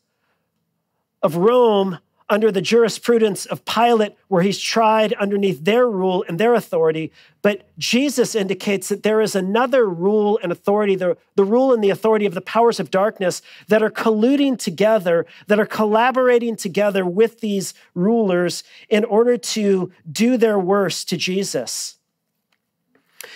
of 1.24 1.36
Rome 1.36 1.98
under 2.30 2.52
the 2.52 2.62
jurisprudence 2.62 3.46
of 3.46 3.64
Pilate, 3.66 4.16
where 4.28 4.44
he's 4.44 4.60
tried 4.60 5.14
underneath 5.14 5.64
their 5.64 5.90
rule 5.90 6.26
and 6.28 6.40
their 6.40 6.54
authority. 6.54 7.12
But 7.42 7.70
Jesus 7.78 8.36
indicates 8.36 8.90
that 8.90 9.04
there 9.04 9.22
is 9.22 9.36
another 9.36 9.88
rule 9.88 10.40
and 10.44 10.52
authority, 10.52 10.96
the, 10.96 11.18
the 11.36 11.46
rule 11.46 11.74
and 11.74 11.84
the 11.84 11.90
authority 11.90 12.26
of 12.26 12.34
the 12.34 12.42
powers 12.42 12.80
of 12.80 12.92
darkness 12.92 13.42
that 13.68 13.82
are 13.82 13.90
colluding 13.90 14.58
together, 14.58 15.26
that 15.48 15.60
are 15.60 15.66
collaborating 15.66 16.56
together 16.56 17.06
with 17.06 17.40
these 17.40 17.74
rulers 17.96 18.64
in 18.90 19.06
order 19.06 19.38
to 19.38 19.92
do 20.12 20.38
their 20.38 20.60
worst 20.60 21.08
to 21.10 21.18
Jesus. 21.18 21.97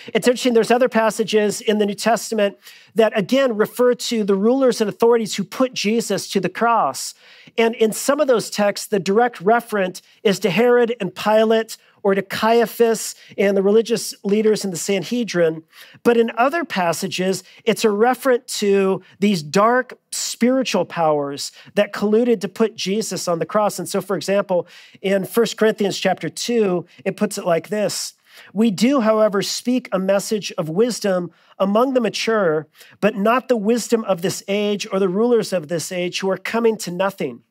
It's 0.08 0.26
interesting, 0.26 0.54
there's 0.54 0.70
other 0.70 0.88
passages 0.88 1.60
in 1.60 1.78
the 1.78 1.86
New 1.86 1.94
Testament 1.94 2.58
that 2.94 3.16
again 3.16 3.56
refer 3.56 3.94
to 3.94 4.24
the 4.24 4.34
rulers 4.34 4.80
and 4.80 4.88
authorities 4.88 5.36
who 5.36 5.44
put 5.44 5.74
Jesus 5.74 6.28
to 6.28 6.40
the 6.40 6.48
cross. 6.48 7.14
And 7.56 7.74
in 7.74 7.92
some 7.92 8.20
of 8.20 8.28
those 8.28 8.50
texts, 8.50 8.86
the 8.86 9.00
direct 9.00 9.40
reference 9.40 10.02
is 10.22 10.38
to 10.40 10.50
Herod 10.50 10.94
and 11.00 11.14
Pilate 11.14 11.76
or 12.02 12.14
to 12.14 12.22
Caiaphas 12.22 13.14
and 13.38 13.56
the 13.56 13.62
religious 13.62 14.14
leaders 14.24 14.64
in 14.64 14.70
the 14.70 14.76
Sanhedrin. 14.76 15.62
But 16.02 16.16
in 16.16 16.32
other 16.36 16.64
passages, 16.64 17.44
it's 17.64 17.84
a 17.84 17.90
reference 17.90 18.58
to 18.58 19.02
these 19.20 19.42
dark 19.42 19.98
spiritual 20.10 20.84
powers 20.84 21.52
that 21.74 21.92
colluded 21.92 22.40
to 22.40 22.48
put 22.48 22.74
Jesus 22.74 23.28
on 23.28 23.38
the 23.38 23.46
cross. 23.46 23.78
And 23.78 23.88
so, 23.88 24.00
for 24.00 24.16
example, 24.16 24.66
in 25.00 25.24
1 25.24 25.46
Corinthians 25.56 25.98
chapter 25.98 26.28
2, 26.28 26.84
it 27.04 27.16
puts 27.16 27.38
it 27.38 27.46
like 27.46 27.68
this 27.68 28.14
we 28.52 28.70
do, 28.70 29.00
however, 29.00 29.42
speak 29.42 29.88
a 29.92 29.98
message 29.98 30.52
of 30.58 30.68
wisdom 30.68 31.30
among 31.58 31.94
the 31.94 32.00
mature, 32.00 32.66
but 33.00 33.16
not 33.16 33.48
the 33.48 33.56
wisdom 33.56 34.04
of 34.04 34.22
this 34.22 34.42
age 34.48 34.86
or 34.92 34.98
the 34.98 35.08
rulers 35.08 35.52
of 35.52 35.68
this 35.68 35.92
age 35.92 36.20
who 36.20 36.30
are 36.30 36.36
coming 36.36 36.76
to 36.78 36.90
nothing. 36.90 37.42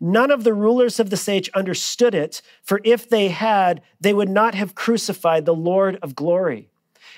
None 0.00 0.30
of 0.30 0.44
the 0.44 0.52
rulers 0.54 1.00
of 1.00 1.10
this 1.10 1.28
age 1.28 1.50
understood 1.54 2.14
it, 2.14 2.42
for 2.62 2.80
if 2.84 3.08
they 3.08 3.28
had, 3.28 3.82
they 4.00 4.12
would 4.12 4.28
not 4.28 4.54
have 4.54 4.74
crucified 4.74 5.46
the 5.46 5.54
Lord 5.54 5.98
of 6.02 6.14
glory. 6.14 6.68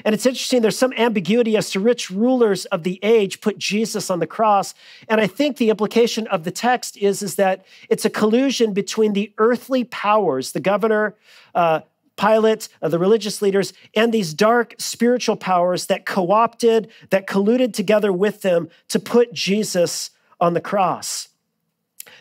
And 0.04 0.14
it's 0.14 0.26
interesting, 0.26 0.62
there's 0.62 0.78
some 0.78 0.94
ambiguity 0.94 1.56
as 1.56 1.70
to 1.70 1.80
which 1.80 2.10
rulers 2.10 2.64
of 2.66 2.82
the 2.82 2.98
age 3.02 3.40
put 3.40 3.58
Jesus 3.58 4.10
on 4.10 4.20
the 4.20 4.26
cross. 4.26 4.74
And 5.08 5.20
I 5.20 5.26
think 5.26 5.56
the 5.56 5.70
implication 5.70 6.26
of 6.28 6.44
the 6.44 6.50
text 6.50 6.96
is, 6.96 7.22
is 7.22 7.36
that 7.36 7.64
it's 7.88 8.04
a 8.04 8.10
collusion 8.10 8.72
between 8.72 9.12
the 9.12 9.32
earthly 9.38 9.84
powers, 9.84 10.52
the 10.52 10.60
governor, 10.60 11.14
uh, 11.54 11.80
Pilate, 12.16 12.68
uh, 12.80 12.88
the 12.88 12.98
religious 12.98 13.42
leaders, 13.42 13.72
and 13.94 14.12
these 14.12 14.34
dark 14.34 14.74
spiritual 14.78 15.36
powers 15.36 15.86
that 15.86 16.06
co 16.06 16.30
opted, 16.30 16.90
that 17.10 17.26
colluded 17.26 17.72
together 17.72 18.12
with 18.12 18.42
them 18.42 18.68
to 18.88 18.98
put 18.98 19.32
Jesus 19.32 20.10
on 20.40 20.54
the 20.54 20.60
cross. 20.60 21.28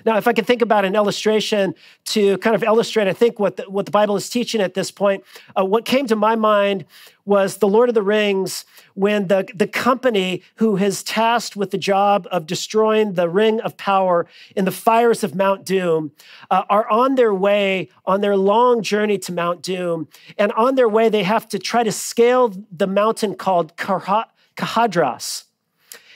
Now, 0.06 0.18
if 0.18 0.28
I 0.28 0.34
could 0.34 0.46
think 0.46 0.62
about 0.62 0.86
an 0.86 0.96
illustration 0.96 1.76
to 2.06 2.38
kind 2.40 2.56
of 2.56 2.64
illustrate, 2.64 3.08
I 3.08 3.14
think 3.14 3.40
what 3.40 3.58
the, 3.58 3.64
what 3.64 3.86
the 3.86 3.92
Bible 3.92 4.16
is 4.16 4.30
teaching 4.30 4.62
at 4.62 4.74
this 4.74 4.92
point, 4.92 5.24
uh, 5.58 5.66
what 5.66 5.86
came 5.86 6.08
to 6.08 6.16
my 6.16 6.36
mind 6.36 6.86
was 7.26 7.58
the 7.58 7.68
Lord 7.68 7.90
of 7.90 7.96
the 7.96 8.02
Rings 8.02 8.66
when 8.94 9.28
the, 9.28 9.48
the 9.54 9.68
company 9.68 10.42
who 10.56 10.78
is 10.78 11.04
tasked 11.04 11.56
with 11.56 11.72
the 11.72 11.78
job 11.78 12.28
of 12.32 12.48
destroying 12.48 13.14
the 13.14 13.30
ring 13.30 13.62
of 13.62 13.78
power 13.78 14.28
in 14.56 14.66
the 14.66 14.72
fires 14.72 15.24
of 15.24 15.36
Mount 15.36 15.66
Doom 15.66 16.12
uh, 16.50 16.64
are 16.70 16.90
on 16.90 17.16
their 17.16 17.34
way 17.34 17.90
on 18.06 18.22
their 18.22 18.36
long 18.36 18.82
journey 18.82 19.18
to 19.20 19.32
Mount 19.32 19.62
Doom. 19.62 20.08
And 20.38 20.52
on 20.54 20.76
their 20.76 20.90
way, 20.90 21.10
they 21.10 21.24
have 21.24 21.48
to 21.50 21.60
try 21.60 21.84
to 21.84 21.92
scale 21.92 22.54
the 22.72 22.88
mountain 22.88 23.36
called 23.36 23.78
Caradhras. 23.78 25.44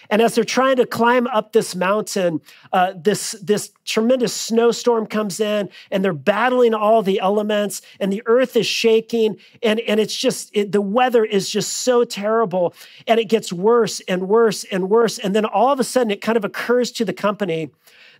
And 0.09 0.21
as 0.21 0.35
they're 0.35 0.43
trying 0.43 0.77
to 0.77 0.85
climb 0.85 1.27
up 1.27 1.53
this 1.53 1.75
mountain, 1.75 2.41
uh, 2.71 2.93
this, 2.95 3.31
this 3.41 3.71
tremendous 3.85 4.33
snowstorm 4.33 5.07
comes 5.07 5.39
in 5.39 5.69
and 5.91 6.03
they're 6.03 6.13
battling 6.13 6.74
all 6.74 7.01
the 7.01 7.19
elements 7.19 7.81
and 8.00 8.12
the 8.12 8.24
earth 8.25 8.55
is 8.55 8.67
shaking. 8.67 9.38
And, 9.63 9.79
and 9.81 10.00
it's 10.00 10.15
just, 10.15 10.50
it, 10.53 10.71
the 10.71 10.81
weather 10.81 11.24
is 11.24 11.50
just 11.50 11.71
so 11.74 12.03
terrible. 12.03 12.74
And 13.07 13.19
it 13.19 13.25
gets 13.25 13.51
worse 13.51 14.01
and 14.01 14.27
worse 14.27 14.63
and 14.65 14.89
worse. 14.89 15.19
And 15.19 15.35
then 15.35 15.45
all 15.45 15.71
of 15.71 15.79
a 15.79 15.83
sudden, 15.83 16.12
it 16.12 16.21
kind 16.21 16.38
of 16.38 16.45
occurs 16.45 16.91
to 16.93 17.05
the 17.05 17.13
company 17.13 17.71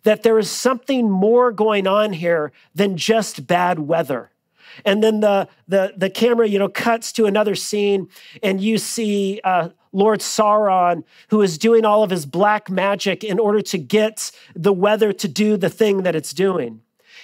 that 0.04 0.24
there 0.24 0.38
is 0.38 0.50
something 0.50 1.10
more 1.10 1.52
going 1.52 1.88
on 1.88 2.14
here 2.14 2.52
than 2.74 2.96
just 2.96 3.48
bad 3.48 3.80
weather. 3.80 4.32
And 4.84 5.04
then 5.04 5.20
the, 5.20 5.48
the, 5.68 5.94
the 5.96 6.10
camera, 6.10 6.48
you 6.48 6.60
know, 6.60 6.68
cuts 6.68 7.12
to 7.14 7.26
another 7.26 7.56
scene 7.56 8.10
and 8.44 8.60
you 8.60 8.78
see, 8.78 9.40
uh, 9.44 9.70
Lord 9.96 10.20
Sauron, 10.20 11.04
who 11.30 11.42
is 11.42 11.58
doing 11.58 11.86
all 11.86 12.04
of 12.04 12.10
his 12.10 12.26
black 12.26 12.70
magic 12.70 13.24
in 13.24 13.40
order 13.40 13.62
to 13.62 13.78
get 13.78 14.30
the 14.54 14.74
weather 14.74 15.14
to 15.14 15.28
do 15.28 15.56
the 15.56 15.70
thing 15.70 16.04
that 16.04 16.16
it's 16.16 16.34
doing. 16.34 16.82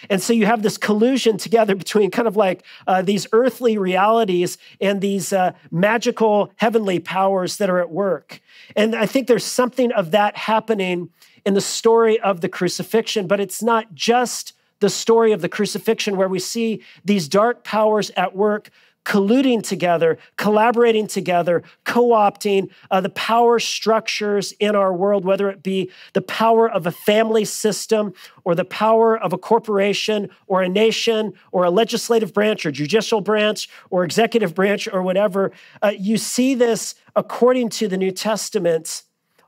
And 0.10 0.22
so 0.22 0.32
you 0.32 0.46
have 0.46 0.64
this 0.64 0.78
collusion 0.78 1.38
together 1.38 1.76
between 1.84 2.12
kind 2.12 2.28
of 2.28 2.38
like 2.38 2.64
uh, 2.88 3.02
these 3.02 3.28
earthly 3.34 3.78
realities 3.78 4.58
and 4.80 5.02
these 5.02 5.34
uh, 5.34 5.52
magical 5.70 6.52
heavenly 6.56 7.00
powers 7.00 7.58
that 7.58 7.70
are 7.70 7.80
at 7.80 7.92
work. 7.92 8.42
And 8.76 8.96
I 8.96 9.06
think 9.06 9.28
there's 9.28 9.46
something 9.46 9.92
of 9.92 10.12
that 10.12 10.38
happening 10.38 11.10
in 11.46 11.54
the 11.54 11.62
story 11.62 12.20
of 12.22 12.40
the 12.40 12.50
crucifixion, 12.50 13.28
but 13.28 13.42
it's 13.42 13.62
not 13.62 13.94
just 13.94 14.54
the 14.80 14.90
story 14.90 15.34
of 15.34 15.42
the 15.42 15.50
crucifixion 15.50 16.16
where 16.16 16.30
we 16.30 16.40
see 16.40 16.82
these 17.04 17.28
dark 17.28 17.64
powers 17.64 18.12
at 18.16 18.36
work 18.36 18.72
colluding 19.06 19.64
together, 19.64 20.18
collaborating 20.38 21.08
together, 21.08 21.64
co 21.84 22.10
opting 22.10 22.70
uh, 22.90 23.02
the 23.02 23.10
power 23.10 23.60
structures 23.60 24.54
in 24.54 24.76
our 24.76 24.94
world, 24.94 25.26
whether 25.26 25.50
it 25.50 25.64
be 25.64 25.90
the 26.14 26.22
power 26.22 26.70
of 26.70 26.86
a 26.86 26.92
family 26.92 27.46
system 27.46 28.14
or 28.44 28.56
the 28.56 28.66
power 28.66 29.18
of 29.18 29.34
a 29.34 29.38
corporation 29.38 30.30
or 30.48 30.62
a 30.62 30.70
nation 30.70 31.34
or 31.52 31.64
a 31.64 31.72
legislative 31.72 32.34
branch 32.34 32.66
or 32.66 32.72
judicial 32.72 33.22
branch 33.22 33.70
or 33.90 34.04
executive 34.04 34.54
branch 34.54 34.88
or 34.92 35.02
whatever. 35.02 35.52
Uh, 35.82 35.92
you 35.98 36.18
see 36.18 36.54
this 36.56 36.96
according 37.16 37.70
to 37.70 37.88
the 37.88 37.98
New 37.98 38.12
Testament 38.12 39.04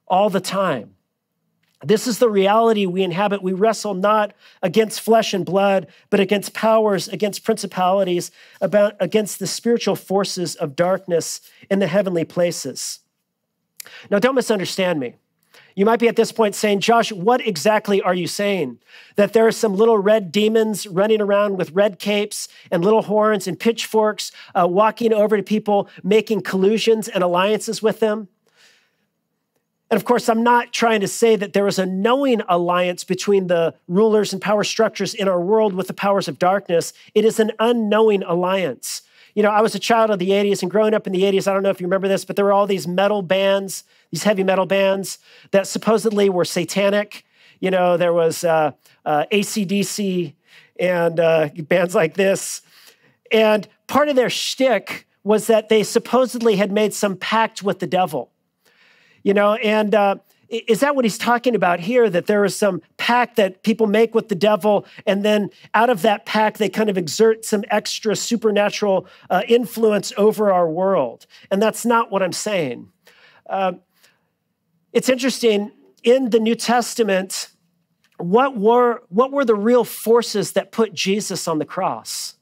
all 0.08 0.30
the 0.30 0.42
time. 0.42 0.96
This 1.84 2.08
is 2.08 2.20
the 2.20 2.30
reality 2.30 2.86
we 2.86 3.04
inhabit. 3.04 3.44
We 3.44 3.54
wrestle 3.54 3.94
not 3.94 4.34
against 4.62 5.02
flesh 5.02 5.34
and 5.34 5.46
blood, 5.46 5.88
but 6.10 6.20
against 6.20 6.54
powers, 6.54 7.08
against 7.08 7.44
principalities, 7.44 8.32
about, 8.62 8.96
against 9.00 9.40
the 9.40 9.48
spiritual 9.48 9.96
forces 9.96 10.56
of 10.56 10.76
darkness 10.76 11.42
in 11.70 11.80
the 11.80 11.88
heavenly 11.88 12.24
places. 12.24 13.00
Now, 14.10 14.20
don't 14.20 14.36
misunderstand 14.36 15.00
me. 15.00 15.16
You 15.76 15.86
might 15.86 16.00
be 16.00 16.08
at 16.08 16.16
this 16.16 16.32
point 16.32 16.56
saying, 16.56 16.82
Josh, 16.82 17.12
what 17.12 17.46
exactly 17.46 18.02
are 18.02 18.14
you 18.14 18.28
saying? 18.28 18.80
That 19.16 19.34
there 19.34 19.48
are 19.48 19.52
some 19.52 19.76
little 19.76 19.98
red 19.98 20.32
demons 20.32 20.86
running 20.86 21.20
around 21.20 21.58
with 21.58 21.72
red 21.72 21.98
capes 22.00 22.48
and 22.70 22.84
little 22.84 23.02
horns 23.02 23.48
and 23.48 23.60
pitchforks, 23.60 24.32
uh, 24.54 24.68
walking 24.70 25.14
over 25.14 25.36
to 25.36 25.44
people, 25.44 25.90
making 26.04 26.42
collusions 26.42 27.08
and 27.08 27.24
alliances 27.24 27.82
with 27.82 28.00
them? 28.00 28.28
And 29.94 30.02
of 30.02 30.06
course, 30.06 30.28
I'm 30.28 30.42
not 30.42 30.74
trying 30.74 31.02
to 31.02 31.08
say 31.08 31.36
that 31.36 31.54
there 31.54 31.68
is 31.68 31.78
a 31.78 31.86
knowing 31.86 32.42
alliance 32.50 33.04
between 33.04 33.46
the 33.46 33.76
rulers 33.88 34.34
and 34.34 34.42
power 34.42 34.64
structures 34.64 35.14
in 35.14 35.28
our 35.28 35.40
world 35.40 35.76
with 35.76 35.86
the 35.86 35.94
powers 35.94 36.28
of 36.28 36.40
darkness. 36.40 36.94
It 37.14 37.26
is 37.26 37.40
an 37.40 37.52
unknowing 37.60 38.24
alliance. 38.24 39.04
You 39.36 39.44
know, 39.44 39.52
I 39.52 39.62
was 39.62 39.76
a 39.76 39.80
child 39.80 40.10
of 40.10 40.18
the 40.18 40.32
80s 40.32 40.64
and 40.64 40.72
growing 40.72 40.96
up 40.96 41.06
in 41.06 41.14
the 41.14 41.22
80s, 41.22 41.48
I 41.48 41.54
don't 41.54 41.62
know 41.62 41.70
if 41.70 41.80
you 41.80 41.86
remember 41.86 42.08
this, 42.08 42.26
but 42.26 42.36
there 42.36 42.44
were 42.44 42.52
all 42.52 42.66
these 42.66 42.88
metal 42.88 43.22
bands, 43.22 43.84
these 44.10 44.24
heavy 44.24 44.44
metal 44.44 44.66
bands 44.66 45.20
that 45.52 45.68
supposedly 45.68 46.28
were 46.28 46.44
satanic. 46.44 47.24
You 47.60 47.70
know, 47.70 47.96
there 47.96 48.14
was 48.14 48.44
uh, 48.44 48.72
uh, 49.06 49.26
ACDC 49.32 50.34
and 50.80 51.20
uh, 51.20 51.50
bands 51.68 51.94
like 51.94 52.16
this. 52.16 52.64
And 53.32 53.68
part 53.86 54.10
of 54.10 54.16
their 54.16 54.32
shtick 54.32 55.06
was 55.24 55.46
that 55.46 55.70
they 55.70 55.84
supposedly 55.84 56.56
had 56.56 56.72
made 56.72 56.96
some 56.96 57.16
pact 57.16 57.62
with 57.62 57.78
the 57.78 57.86
devil 57.86 58.32
you 59.24 59.34
know, 59.34 59.56
and 59.56 59.96
uh, 59.96 60.16
is 60.50 60.82
that 60.82 60.96
what 60.96 61.06
he's 61.06 61.18
talking 61.18 61.56
about 61.56 61.80
here? 61.80 62.10
That 62.10 62.28
there 62.28 62.46
is 62.46 62.56
some 62.56 62.82
pact 62.98 63.38
that 63.38 63.64
people 63.64 63.88
make 63.88 64.14
with 64.14 64.30
the 64.30 64.36
devil, 64.36 64.86
and 65.08 65.24
then 65.24 65.50
out 65.74 65.90
of 65.90 66.02
that 66.04 66.26
pact, 66.26 66.58
they 66.60 66.70
kind 66.70 66.90
of 66.90 66.98
exert 66.98 67.44
some 67.44 67.64
extra 67.72 68.16
supernatural 68.16 69.08
uh, 69.30 69.42
influence 69.48 70.14
over 70.18 70.52
our 70.52 70.70
world. 70.70 71.26
And 71.50 71.62
that's 71.62 71.86
not 71.86 72.12
what 72.12 72.22
I'm 72.22 72.34
saying. 72.34 72.92
uh, 73.50 73.74
it's 74.92 75.10
interesting 75.10 75.72
in 76.04 76.30
the 76.30 76.40
New 76.40 76.56
Testament, 76.56 77.50
what 78.18 78.58
were, 78.58 79.02
what 79.10 79.32
were 79.32 79.46
the 79.46 79.56
real 79.56 79.84
forces 79.84 80.52
that 80.52 80.72
put 80.72 80.94
Jesus 80.94 81.48
on 81.48 81.58
the 81.58 81.66
cross? 81.66 82.36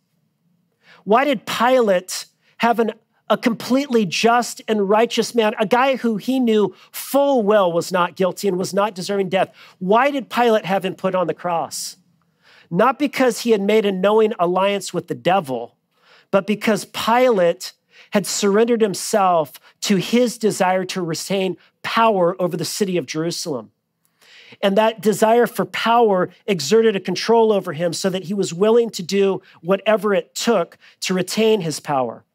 Why 1.03 1.23
did 1.23 1.45
Pilate 1.45 2.25
have 2.57 2.79
an, 2.79 2.93
a 3.31 3.37
completely 3.37 4.05
just 4.05 4.61
and 4.67 4.89
righteous 4.89 5.33
man, 5.33 5.53
a 5.57 5.65
guy 5.65 5.95
who 5.95 6.17
he 6.17 6.37
knew 6.37 6.75
full 6.91 7.41
well 7.41 7.71
was 7.71 7.89
not 7.89 8.17
guilty 8.17 8.45
and 8.45 8.57
was 8.57 8.73
not 8.73 8.93
deserving 8.93 9.29
death? 9.29 9.55
Why 9.79 10.11
did 10.11 10.29
Pilate 10.29 10.65
have 10.65 10.83
him 10.83 10.95
put 10.95 11.15
on 11.15 11.27
the 11.27 11.33
cross? 11.33 11.95
Not 12.69 12.99
because 12.99 13.39
he 13.39 13.51
had 13.51 13.61
made 13.61 13.85
a 13.85 13.91
knowing 13.91 14.33
alliance 14.37 14.93
with 14.93 15.07
the 15.07 15.15
devil, 15.15 15.77
but 16.29 16.45
because 16.45 16.83
Pilate 16.83 17.71
had 18.11 18.27
surrendered 18.27 18.81
himself 18.81 19.53
to 19.79 19.95
his 19.95 20.37
desire 20.37 20.83
to 20.83 21.01
retain 21.01 21.55
power 21.83 22.35
over 22.37 22.57
the 22.57 22.65
city 22.65 22.97
of 22.97 23.05
Jerusalem. 23.05 23.71
And 24.61 24.77
that 24.77 24.99
desire 24.99 25.47
for 25.47 25.63
power 25.63 26.29
exerted 26.45 26.97
a 26.97 26.99
control 26.99 27.53
over 27.53 27.71
him 27.71 27.93
so 27.93 28.09
that 28.09 28.23
he 28.23 28.33
was 28.33 28.53
willing 28.53 28.89
to 28.89 29.01
do 29.01 29.41
whatever 29.61 30.13
it 30.13 30.35
took 30.35 30.77
to 30.99 31.13
retain 31.13 31.61
his 31.61 31.79
power. 31.79 32.25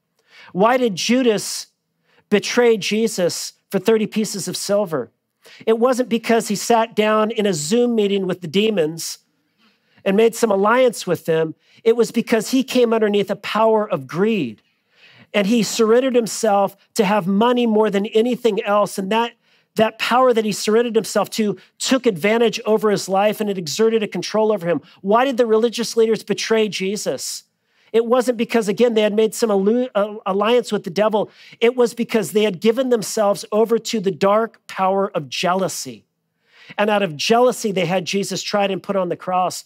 Why 0.53 0.77
did 0.77 0.97
Judas 0.97 1.69
betray 2.31 2.77
Jesus 2.77 3.55
for 3.71 3.79
30 3.79 4.07
pieces 4.07 4.49
of 4.49 4.57
silver? 4.57 5.11
It 5.67 5.79
wasn't 5.79 6.09
because 6.09 6.49
he 6.49 6.57
sat 6.57 6.97
down 6.97 7.31
in 7.31 7.47
a 7.47 7.55
Zoom 7.55 7.95
meeting 7.95 8.27
with 8.27 8.41
the 8.41 8.49
demons 8.49 9.19
and 10.05 10.17
made 10.17 10.35
some 10.35 10.51
alliance 10.51 11.07
with 11.07 11.25
them. 11.25 11.55
It 11.85 11.97
was 11.97 12.11
because 12.11 12.51
he 12.51 12.63
came 12.63 12.93
underneath 12.93 13.31
a 13.31 13.37
power 13.37 13.89
of 13.89 14.07
greed 14.07 14.63
and 15.35 15.47
he 15.47 15.63
surrendered 15.63 16.15
himself 16.15 16.77
to 16.95 17.05
have 17.05 17.27
money 17.27 17.67
more 17.67 17.91
than 17.91 18.07
anything 18.07 18.63
else. 18.63 18.99
And 18.99 19.11
that 19.13 19.33
that 19.77 19.99
power 19.99 20.33
that 20.33 20.47
he 20.47 20.53
surrendered 20.53 20.95
himself 20.95 21.29
to 21.29 21.59
took 21.79 22.07
advantage 22.07 22.59
over 22.65 22.91
his 22.91 23.11
life 23.11 23.43
and 23.43 23.51
it 23.51 23.59
exerted 23.59 24.03
a 24.03 24.09
control 24.09 24.51
over 24.51 24.67
him. 24.67 24.81
Why 25.03 25.27
did 25.27 25.37
the 25.37 25.45
religious 25.45 25.97
leaders 25.97 26.23
betray 26.23 26.69
Jesus? 26.69 27.45
It 27.93 28.07
wasn't 28.07 28.39
because, 28.39 28.69
again, 28.69 28.95
they 28.95 29.03
had 29.03 29.15
made 29.15 29.35
some 29.35 29.51
uh, 29.51 30.15
alliance 30.27 30.73
with 30.73 30.85
the 30.85 30.91
devil. 30.91 31.31
It 31.61 31.77
was 31.77 31.95
because 31.95 32.33
they 32.33 32.43
had 32.43 32.61
given 32.61 32.91
themselves 32.91 33.45
over 33.53 33.79
to 33.79 34.01
the 34.01 34.11
dark 34.11 34.61
power 34.67 35.11
of 35.15 35.29
jealousy. 35.29 36.05
And 36.77 36.91
out 36.91 37.03
of 37.03 37.17
jealousy, 37.17 37.73
they 37.73 37.87
had 37.87 38.05
Jesus 38.05 38.43
tried 38.43 38.71
and 38.71 38.83
put 38.83 38.97
on 38.97 39.09
the 39.09 39.17
cross. 39.17 39.65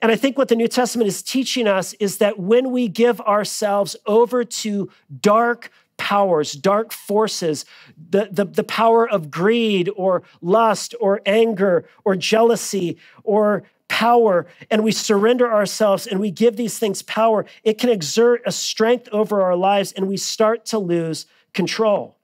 And 0.00 0.10
I 0.10 0.16
think 0.16 0.36
what 0.36 0.48
the 0.48 0.56
New 0.56 0.68
Testament 0.68 1.08
is 1.08 1.22
teaching 1.22 1.68
us 1.68 1.92
is 1.94 2.18
that 2.18 2.38
when 2.38 2.72
we 2.72 2.88
give 2.88 3.20
ourselves 3.20 3.94
over 4.06 4.42
to 4.44 4.90
dark 5.20 5.70
powers, 5.96 6.52
dark 6.54 6.92
forces, 6.92 7.64
the, 8.10 8.28
the, 8.30 8.44
the 8.44 8.64
power 8.64 9.08
of 9.08 9.30
greed 9.30 9.88
or 9.94 10.24
lust 10.40 10.96
or 11.00 11.20
anger 11.24 11.88
or 12.04 12.16
jealousy 12.16 12.96
or 13.22 13.62
power, 13.92 14.46
and 14.70 14.82
we 14.82 14.90
surrender 14.90 15.52
ourselves 15.52 16.06
and 16.06 16.18
we 16.18 16.30
give 16.30 16.56
these 16.56 16.78
things 16.78 17.02
power, 17.02 17.44
it 17.62 17.76
can 17.76 17.90
exert 17.90 18.40
a 18.46 18.50
strength 18.50 19.06
over 19.12 19.42
our 19.42 19.54
lives 19.54 19.92
and 19.92 20.08
we 20.08 20.16
start 20.16 20.64
to 20.64 20.78
lose 20.78 21.26
control. 21.52 22.16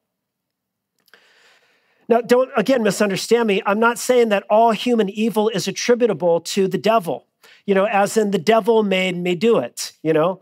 Now, 2.09 2.23
don't 2.23 2.51
again 2.57 2.83
misunderstand 2.83 3.47
me. 3.47 3.61
I'm 3.67 3.79
not 3.79 3.99
saying 3.99 4.31
that 4.31 4.45
all 4.49 4.73
human 4.73 5.11
evil 5.11 5.51
is 5.51 5.69
attributable 5.69 6.41
to 6.41 6.69
the 6.69 6.79
devil, 6.79 7.27
you 7.67 7.75
know, 7.75 7.85
as 7.85 8.17
in 8.17 8.31
the 8.31 8.39
devil 8.39 8.83
made 8.83 9.15
me 9.19 9.35
do 9.35 9.59
it, 9.59 9.93
you 10.03 10.15
know. 10.15 10.41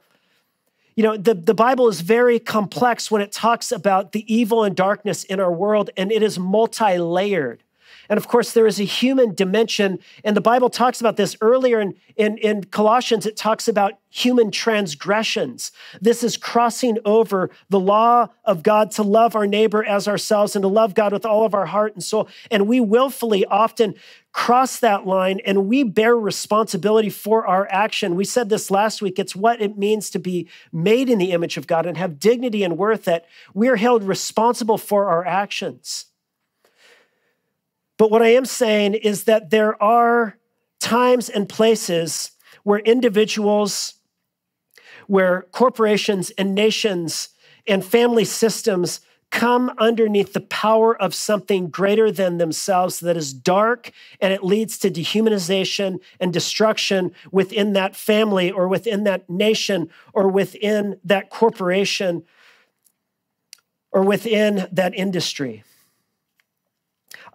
You 0.95 1.03
know, 1.03 1.17
the, 1.17 1.35
the 1.35 1.55
Bible 1.55 1.89
is 1.89 2.03
very 2.03 2.39
complex 2.39 3.11
when 3.11 3.21
it 3.21 3.33
talks 3.33 3.73
about 3.73 4.13
the 4.13 4.33
evil 4.33 4.63
and 4.63 4.77
darkness 4.77 5.25
in 5.25 5.41
our 5.41 5.53
world, 5.53 5.91
and 5.97 6.13
it 6.13 6.23
is 6.23 6.39
multi 6.39 6.99
layered. 6.99 7.65
And 8.09 8.19
of 8.19 8.29
course, 8.29 8.53
there 8.53 8.67
is 8.67 8.81
a 8.81 8.85
human 8.85 9.35
dimension. 9.35 9.99
And 10.25 10.37
the 10.37 10.41
Bible 10.41 10.71
talks 10.71 11.01
about 11.01 11.17
this 11.17 11.37
earlier 11.41 11.81
in, 11.81 11.95
in, 12.17 12.39
in, 12.39 12.65
Colossians. 12.65 13.27
It 13.27 13.37
talks 13.37 13.69
about 13.69 13.95
human 14.11 14.51
transgressions. 14.51 15.73
This 16.01 16.23
is 16.23 16.37
crossing 16.37 16.99
over 17.05 17.51
the 17.69 17.81
law 17.81 18.29
of 18.45 18.63
God 18.63 18.91
to 18.93 19.03
love 19.03 19.37
our 19.37 19.47
neighbor 19.47 19.85
as 19.85 20.09
ourselves 20.09 20.57
and 20.57 20.63
to 20.63 20.69
love 20.69 20.95
God 20.95 21.13
with 21.13 21.27
all 21.27 21.45
of 21.45 21.55
our 21.55 21.67
heart 21.67 21.95
and 21.95 22.03
soul. 22.03 22.29
And 22.51 22.67
we 22.67 22.81
willfully 22.81 23.45
often 23.45 23.95
cross 24.33 24.81
that 24.81 25.07
line 25.07 25.41
and 25.47 25.67
we 25.67 25.83
bear 25.83 26.15
responsibility 26.15 27.09
for 27.09 27.47
our 27.47 27.67
action. 27.71 28.17
We 28.17 28.25
said 28.25 28.49
this 28.49 28.71
last 28.71 29.01
week. 29.01 29.19
It's 29.19 29.35
what 29.35 29.63
it 29.63 29.79
means 29.79 30.11
to 30.11 30.19
be 30.19 30.49
made 30.73 31.09
in 31.09 31.19
the 31.19 31.33
image 31.33 31.57
of 31.57 31.67
God 31.67 31.87
and 31.87 31.97
have 31.97 32.19
dignity 32.19 32.63
and 32.63 32.77
worth 32.77 33.05
that 33.05 33.25
we 33.55 33.69
are 33.69 33.77
held 33.77 34.03
responsible 34.03 34.77
for 34.77 35.09
our 35.09 35.25
actions. 35.25 36.06
But 37.99 38.11
what 38.11 38.23
I 38.23 38.29
am 38.29 38.45
saying 38.45 38.95
is 38.95 39.25
that 39.25 39.51
there 39.51 39.81
are 39.83 40.37
times 40.81 41.29
and 41.29 41.49
places 41.49 42.33
where 42.63 42.81
individuals, 42.81 43.95
where 45.07 45.47
corporations 45.53 46.31
and 46.31 46.55
nations 46.55 47.31
and 47.67 47.85
family 47.85 48.25
systems 48.25 49.01
come 49.31 49.73
underneath 49.79 50.33
the 50.33 50.41
power 50.41 50.97
of 51.01 51.15
something 51.15 51.69
greater 51.69 52.13
than 52.13 52.39
themselves 52.39 53.01
that 53.01 53.17
is 53.17 53.33
dark 53.33 53.91
and 54.21 54.33
it 54.33 54.45
leads 54.45 54.79
to 54.79 54.91
dehumanization 54.91 55.99
and 56.21 56.33
destruction 56.33 57.13
within 57.33 57.73
that 57.73 57.97
family 57.97 58.51
or 58.51 58.69
within 58.69 59.05
that 59.05 59.29
nation 59.29 59.91
or 60.13 60.29
within 60.29 60.99
that 61.05 61.29
corporation 61.29 62.25
or 63.91 64.03
within 64.03 64.69
that 64.71 64.95
industry. 64.95 65.65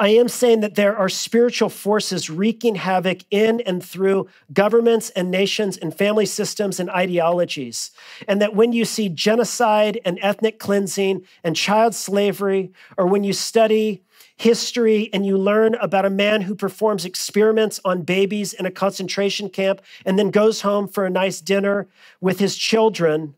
I 0.02 0.08
am 0.08 0.30
saying 0.30 0.62
that 0.62 0.74
there 0.74 0.98
are 0.98 1.10
spiritual 1.10 1.70
forces 1.70 2.28
wreaking 2.28 2.74
havoc 2.74 3.20
in 3.30 3.62
and 3.68 3.86
through 3.86 4.30
governments 4.52 5.12
and 5.12 5.30
nations 5.30 5.78
and 5.78 5.96
family 5.96 6.26
systems 6.26 6.80
and 6.80 6.90
ideologies. 6.90 7.92
And 8.28 8.42
that 8.42 8.56
when 8.56 8.74
you 8.74 8.84
see 8.84 9.10
genocide 9.10 10.02
and 10.04 10.18
ethnic 10.24 10.58
cleansing 10.58 11.22
and 11.44 11.56
child 11.56 11.94
slavery, 11.94 12.72
or 12.98 13.06
when 13.06 13.24
you 13.24 13.32
study 13.32 14.02
history 14.38 15.12
and 15.14 15.24
you 15.24 15.38
learn 15.38 15.76
about 15.76 16.04
a 16.04 16.10
man 16.10 16.42
who 16.42 16.56
performs 16.56 17.06
experiments 17.06 17.80
on 17.86 18.02
babies 18.02 18.54
in 18.54 18.66
a 18.66 18.72
concentration 18.72 19.50
camp 19.50 19.82
and 20.04 20.18
then 20.18 20.32
goes 20.32 20.62
home 20.62 20.88
for 20.88 21.06
a 21.06 21.12
nice 21.12 21.40
dinner 21.42 21.88
with 22.20 22.40
his 22.40 22.58
children, 22.58 23.36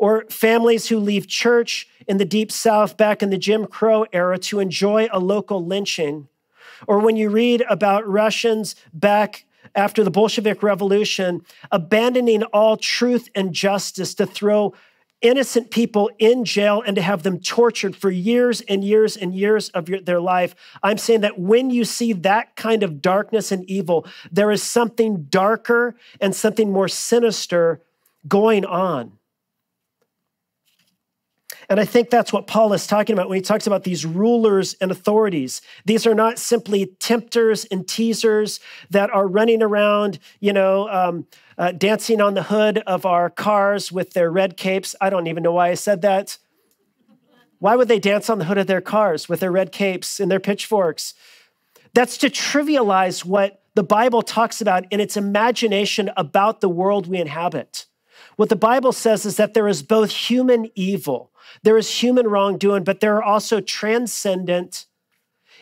or 0.00 0.24
families 0.30 0.88
who 0.88 0.98
leave 0.98 1.28
church 1.28 1.86
in 2.08 2.16
the 2.16 2.24
deep 2.24 2.50
south 2.50 2.96
back 2.96 3.22
in 3.22 3.28
the 3.28 3.36
Jim 3.36 3.66
Crow 3.66 4.06
era 4.14 4.38
to 4.38 4.58
enjoy 4.58 5.06
a 5.12 5.20
local 5.20 5.62
lynching, 5.64 6.26
or 6.86 6.98
when 7.00 7.16
you 7.16 7.28
read 7.28 7.62
about 7.68 8.08
Russians 8.08 8.74
back 8.94 9.44
after 9.74 10.02
the 10.02 10.10
Bolshevik 10.10 10.62
Revolution 10.62 11.42
abandoning 11.70 12.42
all 12.44 12.78
truth 12.78 13.28
and 13.34 13.52
justice 13.52 14.14
to 14.14 14.24
throw 14.24 14.72
innocent 15.20 15.70
people 15.70 16.10
in 16.18 16.46
jail 16.46 16.82
and 16.86 16.96
to 16.96 17.02
have 17.02 17.22
them 17.22 17.38
tortured 17.38 17.94
for 17.94 18.10
years 18.10 18.62
and 18.62 18.82
years 18.82 19.18
and 19.18 19.34
years 19.34 19.68
of 19.68 19.86
your, 19.90 20.00
their 20.00 20.18
life. 20.18 20.54
I'm 20.82 20.96
saying 20.96 21.20
that 21.20 21.38
when 21.38 21.68
you 21.68 21.84
see 21.84 22.14
that 22.14 22.56
kind 22.56 22.82
of 22.82 23.02
darkness 23.02 23.52
and 23.52 23.68
evil, 23.68 24.06
there 24.32 24.50
is 24.50 24.62
something 24.62 25.24
darker 25.24 25.94
and 26.22 26.34
something 26.34 26.72
more 26.72 26.88
sinister 26.88 27.82
going 28.26 28.64
on. 28.64 29.19
And 31.70 31.78
I 31.78 31.84
think 31.84 32.10
that's 32.10 32.32
what 32.32 32.48
Paul 32.48 32.72
is 32.72 32.88
talking 32.88 33.12
about 33.12 33.28
when 33.28 33.36
he 33.36 33.42
talks 33.42 33.68
about 33.68 33.84
these 33.84 34.04
rulers 34.04 34.74
and 34.80 34.90
authorities. 34.90 35.62
These 35.84 36.04
are 36.04 36.16
not 36.16 36.40
simply 36.40 36.86
tempters 36.98 37.64
and 37.66 37.86
teasers 37.86 38.58
that 38.90 39.08
are 39.10 39.28
running 39.28 39.62
around, 39.62 40.18
you 40.40 40.52
know, 40.52 40.88
um, 40.88 41.28
uh, 41.56 41.70
dancing 41.70 42.20
on 42.20 42.34
the 42.34 42.42
hood 42.42 42.78
of 42.78 43.06
our 43.06 43.30
cars 43.30 43.92
with 43.92 44.14
their 44.14 44.32
red 44.32 44.56
capes. 44.56 44.96
I 45.00 45.10
don't 45.10 45.28
even 45.28 45.44
know 45.44 45.52
why 45.52 45.68
I 45.68 45.74
said 45.74 46.02
that. 46.02 46.38
Why 47.60 47.76
would 47.76 47.86
they 47.86 48.00
dance 48.00 48.28
on 48.28 48.40
the 48.40 48.46
hood 48.46 48.58
of 48.58 48.66
their 48.66 48.80
cars 48.80 49.28
with 49.28 49.38
their 49.38 49.52
red 49.52 49.70
capes 49.70 50.18
and 50.18 50.28
their 50.28 50.40
pitchforks? 50.40 51.14
That's 51.94 52.18
to 52.18 52.30
trivialize 52.30 53.24
what 53.24 53.62
the 53.76 53.84
Bible 53.84 54.22
talks 54.22 54.60
about 54.60 54.86
in 54.90 54.98
its 54.98 55.16
imagination 55.16 56.10
about 56.16 56.62
the 56.62 56.68
world 56.68 57.06
we 57.06 57.18
inhabit. 57.18 57.86
What 58.34 58.48
the 58.48 58.56
Bible 58.56 58.92
says 58.92 59.24
is 59.24 59.36
that 59.36 59.54
there 59.54 59.68
is 59.68 59.84
both 59.84 60.10
human 60.10 60.68
evil 60.74 61.29
there 61.62 61.76
is 61.76 61.90
human 61.90 62.26
wrongdoing, 62.26 62.84
but 62.84 63.00
there 63.00 63.16
are 63.16 63.22
also 63.22 63.60
transcendent, 63.60 64.86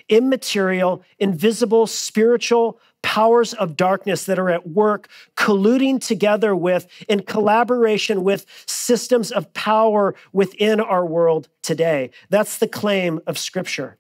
immaterial, 0.08 1.02
invisible, 1.18 1.86
spiritual 1.86 2.80
powers 3.02 3.54
of 3.54 3.76
darkness 3.76 4.24
that 4.24 4.38
are 4.38 4.50
at 4.50 4.66
work, 4.66 5.08
colluding 5.36 6.04
together 6.04 6.54
with, 6.54 6.86
in 7.08 7.22
collaboration 7.22 8.24
with 8.24 8.44
systems 8.66 9.30
of 9.30 9.52
power 9.54 10.14
within 10.32 10.80
our 10.80 11.06
world 11.06 11.48
today. 11.62 12.10
That's 12.28 12.58
the 12.58 12.68
claim 12.68 13.20
of 13.26 13.38
Scripture. 13.38 13.96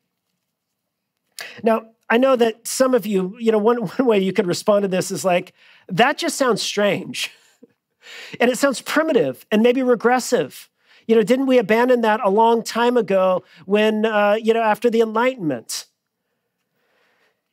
Now, 1.62 1.90
I 2.10 2.16
know 2.16 2.36
that 2.36 2.66
some 2.66 2.94
of 2.94 3.06
you, 3.06 3.36
you 3.38 3.52
know, 3.52 3.58
one, 3.58 3.76
one 3.96 4.06
way 4.06 4.18
you 4.18 4.32
could 4.32 4.46
respond 4.46 4.82
to 4.82 4.88
this 4.88 5.10
is 5.10 5.24
like, 5.24 5.52
that 5.88 6.18
just 6.18 6.36
sounds 6.36 6.62
strange. 6.62 7.30
and 8.40 8.50
it 8.50 8.58
sounds 8.58 8.80
primitive 8.80 9.46
and 9.50 9.62
maybe 9.62 9.82
regressive. 9.82 10.68
You 11.08 11.14
know, 11.16 11.22
didn't 11.22 11.46
we 11.46 11.56
abandon 11.58 12.02
that 12.02 12.20
a 12.22 12.28
long 12.28 12.62
time 12.62 12.98
ago 12.98 13.42
when, 13.64 14.04
uh, 14.04 14.36
you 14.40 14.52
know, 14.52 14.62
after 14.62 14.90
the 14.90 15.00
Enlightenment? 15.00 15.86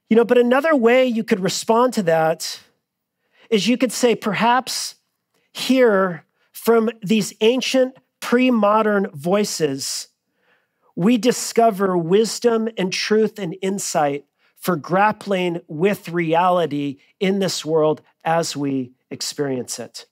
You 0.09 0.17
know, 0.17 0.25
but 0.25 0.37
another 0.37 0.75
way 0.75 1.05
you 1.07 1.23
could 1.23 1.39
respond 1.39 1.93
to 1.93 2.03
that 2.03 2.59
is 3.49 3.67
you 3.67 3.77
could 3.77 3.93
say, 3.93 4.13
perhaps 4.13 4.95
here 5.53 6.25
from 6.51 6.89
these 7.01 7.33
ancient 7.39 7.95
pre 8.19 8.51
modern 8.51 9.09
voices, 9.11 10.09
we 10.93 11.17
discover 11.17 11.97
wisdom 11.97 12.67
and 12.77 12.91
truth 12.91 13.39
and 13.39 13.55
insight 13.61 14.25
for 14.57 14.75
grappling 14.75 15.61
with 15.67 16.09
reality 16.09 16.97
in 17.21 17.39
this 17.39 17.63
world 17.63 18.01
as 18.25 18.55
we 18.55 18.91
experience 19.09 19.79
it. 19.79 20.07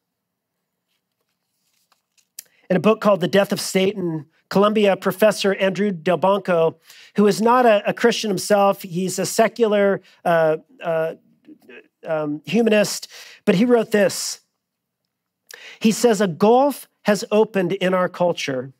In 2.73 2.77
a 2.77 2.79
book 2.79 3.01
called 3.01 3.21
The 3.21 3.27
Death 3.27 3.51
of 3.51 3.61
Satan, 3.61 4.25
Columbia 4.49 4.97
professor 4.97 5.53
Andrew 5.53 5.91
Delbanco, 5.91 6.77
who 7.15 7.27
is 7.27 7.39
not 7.39 7.67
a, 7.67 7.87
a 7.87 7.93
Christian 7.93 8.31
himself, 8.31 8.81
he's 8.81 9.19
a 9.19 9.27
secular 9.27 10.01
uh, 10.25 10.57
uh, 10.83 11.13
um, 12.03 12.41
humanist, 12.45 13.09
but 13.45 13.53
he 13.53 13.65
wrote 13.65 13.91
this. 13.91 14.39
He 15.81 15.91
says, 15.91 16.19
A 16.19 16.27
gulf 16.27 16.89
has 17.03 17.23
opened 17.29 17.73
in 17.73 17.93
our 17.93 18.09
culture. 18.09 18.73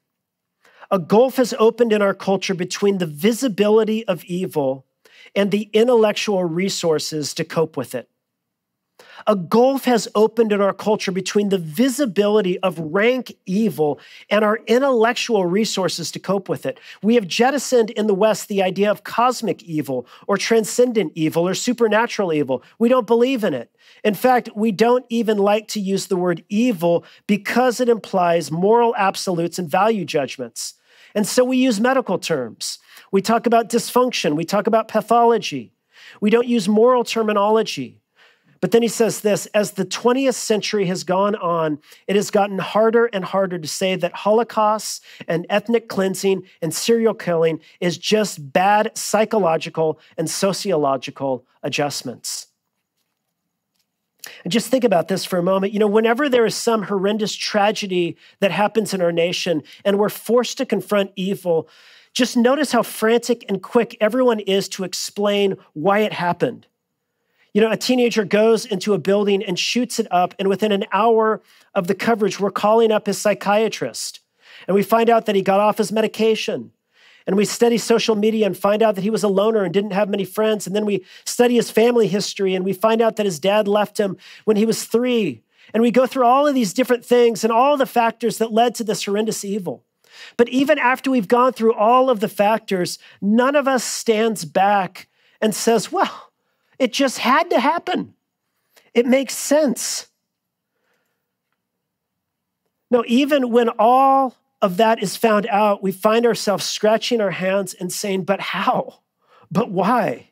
A 0.89 0.97
gulf 0.97 1.36
has 1.36 1.53
opened 1.60 1.93
in 1.93 2.01
our 2.01 2.15
culture 2.15 2.56
between 2.56 2.97
the 2.97 3.06
visibility 3.06 4.08
of 4.08 4.23
evil 4.23 4.88
and 5.36 5.51
the 5.51 5.69
intellectual 5.71 6.43
resources 6.45 7.36
to 7.36 7.45
cope 7.45 7.77
with 7.77 7.93
it. 7.93 8.10
A 9.28 9.36
gulf 9.36 9.86
has 9.86 10.08
opened 10.16 10.52
in 10.52 10.62
our 10.62 10.74
culture 10.74 11.12
between 11.12 11.50
the 11.50 11.58
visibility 11.58 12.60
of 12.60 12.80
rank 12.80 13.36
evil 13.46 14.00
and 14.30 14.44
our 14.44 14.58
intellectual 14.68 15.46
resources 15.46 16.12
to 16.12 16.20
cope 16.20 16.50
with 16.50 16.66
it. 16.66 16.80
We 17.02 17.16
have 17.16 17.28
jettisoned 17.28 17.89
in 17.92 18.08
the 18.08 18.13
West 18.13 18.48
the 18.48 18.62
idea 18.62 18.92
of 18.92 19.04
cosmic 19.04 19.63
evil 19.63 20.08
or 20.28 20.38
transcendent 20.38 21.13
evil 21.16 21.48
or 21.48 21.54
supernatural 21.54 22.34
evil. 22.34 22.63
We 22.80 22.89
don't 22.89 23.08
believe 23.08 23.44
in 23.44 23.54
it. 23.54 23.76
In 24.04 24.13
fact, 24.13 24.50
we 24.56 24.72
don't 24.72 25.06
even 25.10 25.38
like 25.38 25.68
to 25.70 25.80
use 25.80 26.08
the 26.08 26.18
word 26.18 26.44
evil 26.50 27.06
because 27.28 27.80
it 27.80 27.89
implies 27.89 28.52
moral 28.52 28.94
absolutes 28.98 29.60
and 29.60 29.70
value 29.70 30.06
judgments. 30.06 30.76
And 31.16 31.28
so 31.28 31.44
we 31.44 31.58
use 31.58 31.80
medical 31.80 32.18
terms. 32.18 32.80
We 33.12 33.22
talk 33.22 33.46
about 33.46 33.70
dysfunction, 33.70 34.36
we 34.36 34.46
talk 34.46 34.68
about 34.68 34.88
pathology. 34.88 35.74
We 36.22 36.30
don't 36.30 36.48
use 36.48 36.68
moral 36.68 37.04
terminology. 37.04 38.03
But 38.63 38.71
then 38.71 38.82
he 38.82 38.88
says 38.88 39.19
this 39.19 39.45
as 39.47 39.71
the 39.71 39.84
20th 39.84 40.36
century 40.36 40.86
has 40.86 41.04
gone 41.04 41.36
on, 41.36 41.80
it 42.08 42.15
has 42.15 42.32
gotten 42.32 42.60
harder 42.60 43.08
and 43.08 43.26
harder 43.26 43.60
to 43.60 43.67
say 43.67 43.97
that 43.97 44.13
Holocausts 44.13 45.02
and 45.28 45.45
ethnic 45.49 45.89
cleansing 45.89 46.43
and 46.62 46.73
serial 46.73 47.13
killing 47.13 47.60
is 47.82 47.97
just 47.97 48.54
bad 48.54 48.97
psychological 48.97 49.99
and 50.17 50.30
sociological 50.30 51.45
adjustments. 51.62 52.47
And 54.45 54.54
just 54.54 54.69
think 54.69 54.86
about 54.86 55.10
this 55.10 55.26
for 55.26 55.38
a 55.38 55.43
moment. 55.43 55.73
You 55.73 55.80
know, 55.80 55.88
whenever 55.88 56.30
there 56.30 56.45
is 56.45 56.56
some 56.56 56.84
horrendous 56.84 57.36
tragedy 57.36 58.15
that 58.39 58.52
happens 58.52 58.93
in 58.93 59.02
our 59.02 59.12
nation 59.12 59.63
and 59.84 59.99
we're 59.99 60.08
forced 60.08 60.58
to 60.60 60.65
confront 60.65 61.12
evil, 61.17 61.67
just 62.13 62.38
notice 62.38 62.71
how 62.71 62.84
frantic 62.84 63.43
and 63.49 63.62
quick 63.62 63.97
everyone 63.99 64.39
is 64.39 64.69
to 64.69 64.86
explain 64.86 65.58
why 65.73 65.99
it 65.99 66.13
happened. 66.13 66.65
You 67.54 67.62
know, 67.62 67.72
a 67.72 67.78
teenager 67.78 68.26
goes 68.26 68.66
into 68.66 68.94
a 68.94 68.98
building 68.98 69.44
and 69.44 69.58
shoots 69.58 70.00
it 70.00 70.08
up, 70.10 70.34
and 70.39 70.50
within 70.50 70.72
an 70.72 70.86
hour 70.92 71.42
of 71.76 71.88
the 71.88 71.96
coverage, 71.96 72.39
we're 72.39 72.52
calling 72.52 72.92
up 72.92 73.06
his 73.06 73.20
psychiatrist. 73.20 74.22
And 74.68 74.76
we 74.76 74.84
find 74.84 75.10
out 75.10 75.28
that 75.28 75.36
he 75.36 75.42
got 75.42 75.60
off 75.60 75.78
his 75.78 75.92
medication. 75.92 76.72
And 77.26 77.38
we 77.38 77.46
study 77.46 77.78
social 77.78 78.16
media 78.16 78.46
and 78.46 78.58
find 78.58 78.82
out 78.82 78.96
that 78.96 79.04
he 79.04 79.10
was 79.10 79.24
a 79.24 79.30
loner 79.30 79.63
and 79.63 79.74
didn't 79.74 79.94
have 79.94 80.10
many 80.10 80.26
friends. 80.26 80.68
And 80.68 80.76
then 80.76 80.86
we 80.86 81.06
study 81.26 81.56
his 81.56 81.72
family 81.72 82.08
history 82.08 82.54
and 82.54 82.66
we 82.66 82.74
find 82.74 83.02
out 83.02 83.16
that 83.16 83.26
his 83.26 83.39
dad 83.39 83.68
left 83.68 83.98
him 83.98 84.18
when 84.44 84.58
he 84.58 84.66
was 84.66 84.84
three. 84.84 85.42
And 85.74 85.82
we 85.82 85.92
go 85.92 86.06
through 86.06 86.26
all 86.26 86.48
of 86.48 86.56
these 86.56 86.74
different 86.74 87.06
things 87.06 87.44
and 87.44 87.54
all 87.54 87.78
the 87.78 87.86
factors 87.86 88.39
that 88.39 88.52
led 88.52 88.76
to 88.76 88.84
this 88.84 89.06
horrendous 89.06 89.46
evil. 89.46 89.86
But 90.36 90.50
even 90.50 90.78
after 90.78 91.10
we've 91.10 91.28
gone 91.28 91.54
through 91.54 91.74
all 91.74 92.10
of 92.10 92.20
the 92.20 92.28
factors, 92.28 93.00
none 93.22 93.56
of 93.56 93.68
us 93.68 93.84
stands 93.84 94.44
back 94.44 95.08
and 95.42 95.56
says, 95.56 95.92
well, 95.92 96.33
it 96.84 96.91
just 96.91 97.19
had 97.19 97.50
to 97.52 97.62
happen. 97.62 98.13
It 98.93 99.06
makes 99.06 99.34
sense. 99.34 100.10
No, 102.91 103.06
even 103.08 103.52
when 103.52 103.69
all 103.80 104.36
of 104.62 104.76
that 104.76 105.02
is 105.02 105.15
found 105.15 105.48
out, 105.48 105.82
we 105.82 105.93
find 105.93 106.26
ourselves 106.26 106.65
scratching 106.65 107.22
our 107.22 107.32
hands 107.32 107.74
and 107.74 107.89
saying, 107.89 108.26
But 108.26 108.41
how? 108.41 109.00
But 109.50 109.72
why? 109.72 110.32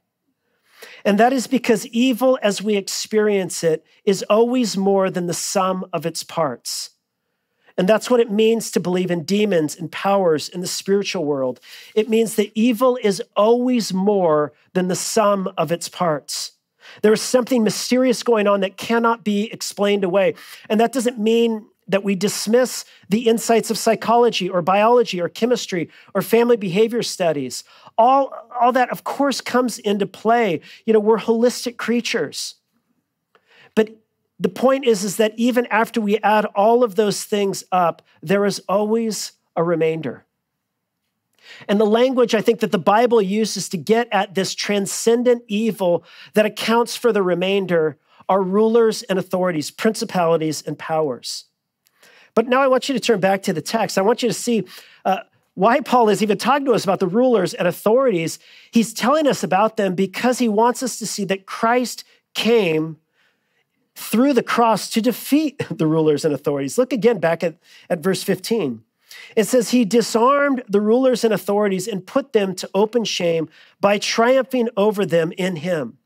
And 1.05 1.17
that 1.17 1.31
is 1.31 1.47
because 1.47 1.87
evil, 1.87 2.37
as 2.41 2.61
we 2.61 2.75
experience 2.75 3.63
it, 3.63 3.85
is 4.03 4.21
always 4.29 4.75
more 4.75 5.09
than 5.09 5.27
the 5.27 5.33
sum 5.33 5.85
of 5.93 6.05
its 6.05 6.21
parts. 6.21 6.89
And 7.77 7.87
that's 7.87 8.09
what 8.09 8.19
it 8.19 8.31
means 8.31 8.71
to 8.71 8.79
believe 8.79 9.11
in 9.11 9.23
demons 9.23 9.75
and 9.75 9.91
powers 9.91 10.49
in 10.49 10.61
the 10.61 10.67
spiritual 10.67 11.25
world. 11.25 11.59
It 11.95 12.09
means 12.09 12.35
that 12.35 12.51
evil 12.53 12.97
is 13.01 13.21
always 13.35 13.93
more 13.93 14.53
than 14.73 14.87
the 14.87 14.95
sum 14.95 15.51
of 15.57 15.71
its 15.71 15.89
parts. 15.89 16.53
There 17.01 17.13
is 17.13 17.21
something 17.21 17.63
mysterious 17.63 18.23
going 18.23 18.47
on 18.47 18.61
that 18.61 18.77
cannot 18.77 19.23
be 19.23 19.51
explained 19.51 20.03
away. 20.03 20.35
And 20.69 20.79
that 20.79 20.91
doesn't 20.91 21.19
mean 21.19 21.65
that 21.87 22.03
we 22.03 22.15
dismiss 22.15 22.85
the 23.09 23.27
insights 23.27 23.69
of 23.69 23.77
psychology 23.77 24.49
or 24.49 24.61
biology 24.61 25.19
or 25.19 25.29
chemistry 25.29 25.89
or 26.13 26.21
family 26.21 26.57
behavior 26.57 27.03
studies. 27.03 27.63
All, 27.97 28.33
all 28.59 28.71
that, 28.71 28.89
of 28.89 29.03
course, 29.03 29.41
comes 29.41 29.77
into 29.79 30.05
play. 30.05 30.61
You 30.85 30.93
know, 30.93 30.99
we're 30.99 31.17
holistic 31.17 31.77
creatures. 31.77 32.55
The 34.41 34.49
point 34.49 34.85
is, 34.85 35.03
is 35.03 35.17
that 35.17 35.33
even 35.37 35.67
after 35.67 36.01
we 36.01 36.17
add 36.17 36.45
all 36.45 36.83
of 36.83 36.95
those 36.95 37.23
things 37.23 37.63
up, 37.71 38.01
there 38.23 38.43
is 38.43 38.59
always 38.67 39.33
a 39.55 39.63
remainder. 39.63 40.25
And 41.67 41.79
the 41.79 41.85
language 41.85 42.33
I 42.33 42.41
think 42.41 42.59
that 42.61 42.71
the 42.71 42.79
Bible 42.79 43.21
uses 43.21 43.69
to 43.69 43.77
get 43.77 44.07
at 44.11 44.33
this 44.33 44.55
transcendent 44.55 45.43
evil 45.47 46.03
that 46.33 46.47
accounts 46.47 46.95
for 46.95 47.13
the 47.13 47.21
remainder 47.21 47.99
are 48.27 48.41
rulers 48.41 49.03
and 49.03 49.19
authorities, 49.19 49.69
principalities 49.69 50.63
and 50.63 50.77
powers. 50.79 51.45
But 52.33 52.47
now 52.47 52.61
I 52.61 52.67
want 52.67 52.89
you 52.89 52.93
to 52.93 52.99
turn 52.99 53.19
back 53.19 53.43
to 53.43 53.53
the 53.53 53.61
text. 53.61 53.99
I 53.99 54.01
want 54.01 54.23
you 54.23 54.29
to 54.29 54.33
see 54.33 54.63
uh, 55.05 55.19
why 55.53 55.81
Paul 55.81 56.09
is 56.09 56.23
even 56.23 56.39
talking 56.39 56.65
to 56.65 56.73
us 56.73 56.83
about 56.83 56.99
the 56.99 57.07
rulers 57.07 57.53
and 57.53 57.67
authorities. 57.67 58.39
He's 58.71 58.91
telling 58.91 59.27
us 59.27 59.43
about 59.43 59.77
them 59.77 59.93
because 59.93 60.39
he 60.39 60.49
wants 60.49 60.81
us 60.81 60.97
to 60.97 61.05
see 61.05 61.25
that 61.25 61.45
Christ 61.45 62.05
came 62.33 62.97
through 63.95 64.33
the 64.33 64.43
cross 64.43 64.89
to 64.91 65.01
defeat 65.01 65.61
the 65.71 65.87
rulers 65.87 66.25
and 66.25 66.33
authorities. 66.33 66.77
Look 66.77 66.93
again 66.93 67.19
back 67.19 67.43
at, 67.43 67.57
at 67.89 67.99
verse 67.99 68.23
15. 68.23 68.83
It 69.35 69.45
says, 69.45 69.71
He 69.71 69.85
disarmed 69.85 70.63
the 70.67 70.81
rulers 70.81 71.23
and 71.23 71.33
authorities 71.33 71.87
and 71.87 72.05
put 72.05 72.33
them 72.33 72.55
to 72.55 72.69
open 72.73 73.03
shame 73.03 73.49
by 73.79 73.97
triumphing 73.97 74.69
over 74.77 75.05
them 75.05 75.33
in 75.37 75.57
Him. 75.57 75.97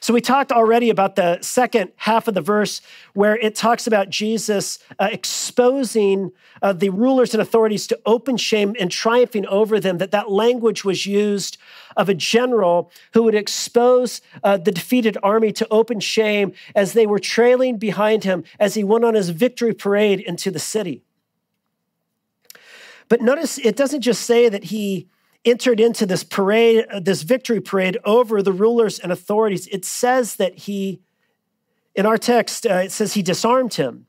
So, 0.00 0.12
we 0.12 0.20
talked 0.20 0.52
already 0.52 0.90
about 0.90 1.16
the 1.16 1.40
second 1.40 1.92
half 1.96 2.28
of 2.28 2.34
the 2.34 2.40
verse 2.40 2.82
where 3.14 3.36
it 3.36 3.54
talks 3.54 3.86
about 3.86 4.10
Jesus 4.10 4.78
uh, 4.98 5.08
exposing 5.10 6.32
uh, 6.60 6.72
the 6.72 6.90
rulers 6.90 7.32
and 7.32 7.40
authorities 7.40 7.86
to 7.86 7.98
open 8.04 8.36
shame 8.36 8.76
and 8.78 8.90
triumphing 8.90 9.46
over 9.46 9.80
them, 9.80 9.98
that 9.98 10.10
that 10.10 10.30
language 10.30 10.84
was 10.84 11.06
used 11.06 11.56
of 11.96 12.08
a 12.08 12.14
general 12.14 12.90
who 13.14 13.22
would 13.22 13.34
expose 13.34 14.20
uh, 14.44 14.56
the 14.56 14.72
defeated 14.72 15.16
army 15.22 15.52
to 15.52 15.66
open 15.70 16.00
shame 16.00 16.52
as 16.74 16.92
they 16.92 17.06
were 17.06 17.18
trailing 17.18 17.78
behind 17.78 18.24
him 18.24 18.44
as 18.60 18.74
he 18.74 18.84
went 18.84 19.04
on 19.04 19.14
his 19.14 19.30
victory 19.30 19.72
parade 19.72 20.20
into 20.20 20.50
the 20.50 20.58
city. 20.58 21.02
But 23.08 23.20
notice 23.20 23.58
it 23.58 23.76
doesn't 23.76 24.02
just 24.02 24.22
say 24.22 24.48
that 24.48 24.64
he 24.64 25.08
entered 25.44 25.80
into 25.80 26.06
this 26.06 26.24
parade, 26.24 26.86
uh, 26.90 27.00
this 27.00 27.22
victory 27.22 27.60
parade 27.60 27.98
over 28.04 28.42
the 28.42 28.52
rulers 28.52 28.98
and 28.98 29.10
authorities. 29.10 29.66
It 29.68 29.84
says 29.84 30.36
that 30.36 30.58
he, 30.60 31.00
in 31.94 32.06
our 32.06 32.18
text, 32.18 32.66
uh, 32.66 32.74
it 32.74 32.92
says 32.92 33.14
he 33.14 33.22
disarmed 33.22 33.74
him. 33.74 34.06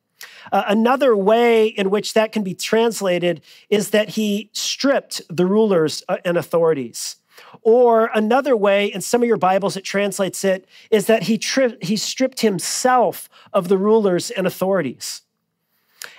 Uh, 0.52 0.64
another 0.68 1.16
way 1.16 1.68
in 1.68 1.90
which 1.90 2.14
that 2.14 2.32
can 2.32 2.44
be 2.44 2.54
translated 2.54 3.42
is 3.70 3.90
that 3.90 4.10
he 4.10 4.50
stripped 4.54 5.22
the 5.30 5.46
rulers 5.46 6.04
uh, 6.08 6.18
and 6.24 6.38
authorities. 6.38 7.18
Or 7.62 8.10
another 8.14 8.56
way, 8.56 8.88
in 8.88 9.02
some 9.02 9.22
of 9.22 9.28
your 9.28 9.38
Bibles, 9.38 9.76
it 9.76 9.84
translates 9.84 10.44
it, 10.44 10.68
is 10.92 11.08
that 11.08 11.24
he, 11.24 11.38
tri- 11.38 11.78
he 11.82 11.98
stripped 11.98 12.42
himself 12.42 13.30
of 13.54 13.70
the 13.70 13.78
rulers 13.78 14.30
and 14.32 14.46
authorities. 14.46 15.22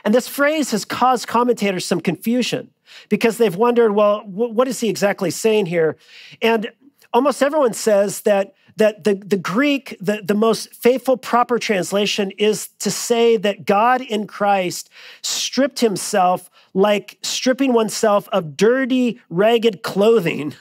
And 0.05 0.15
this 0.15 0.29
phrase 0.29 0.71
has 0.73 0.85
caused 0.85 1.29
commentators 1.29 1.87
some 1.87 2.01
confusion 2.01 2.71
because 3.09 3.39
they've 3.39 3.57
wondered, 3.57 3.93
well, 3.93 4.23
what 4.27 4.69
is 4.69 4.81
he 4.81 4.89
exactly 4.89 5.31
saying 5.31 5.67
here? 5.67 5.97
And 6.43 6.71
almost 7.13 7.43
everyone 7.43 7.73
says 7.73 8.23
that 8.23 8.55
that 8.77 9.05
the, 9.05 9.15
the 9.15 9.37
Greek, 9.37 9.97
the, 10.01 10.21
the 10.23 10.35
most 10.35 10.75
faithful, 10.75 11.17
proper 11.17 11.59
translation 11.59 12.33
is 12.33 12.69
to 12.81 12.91
say 12.91 13.37
that 13.37 13.67
God 13.67 14.01
in 14.01 14.27
Christ 14.27 14.91
stripped 15.23 15.81
himself 15.81 16.51
like 16.75 17.19
stripping 17.23 17.73
oneself 17.73 18.29
of 18.31 18.57
dirty, 18.57 19.21
ragged 19.31 19.83
clothing. 19.83 20.55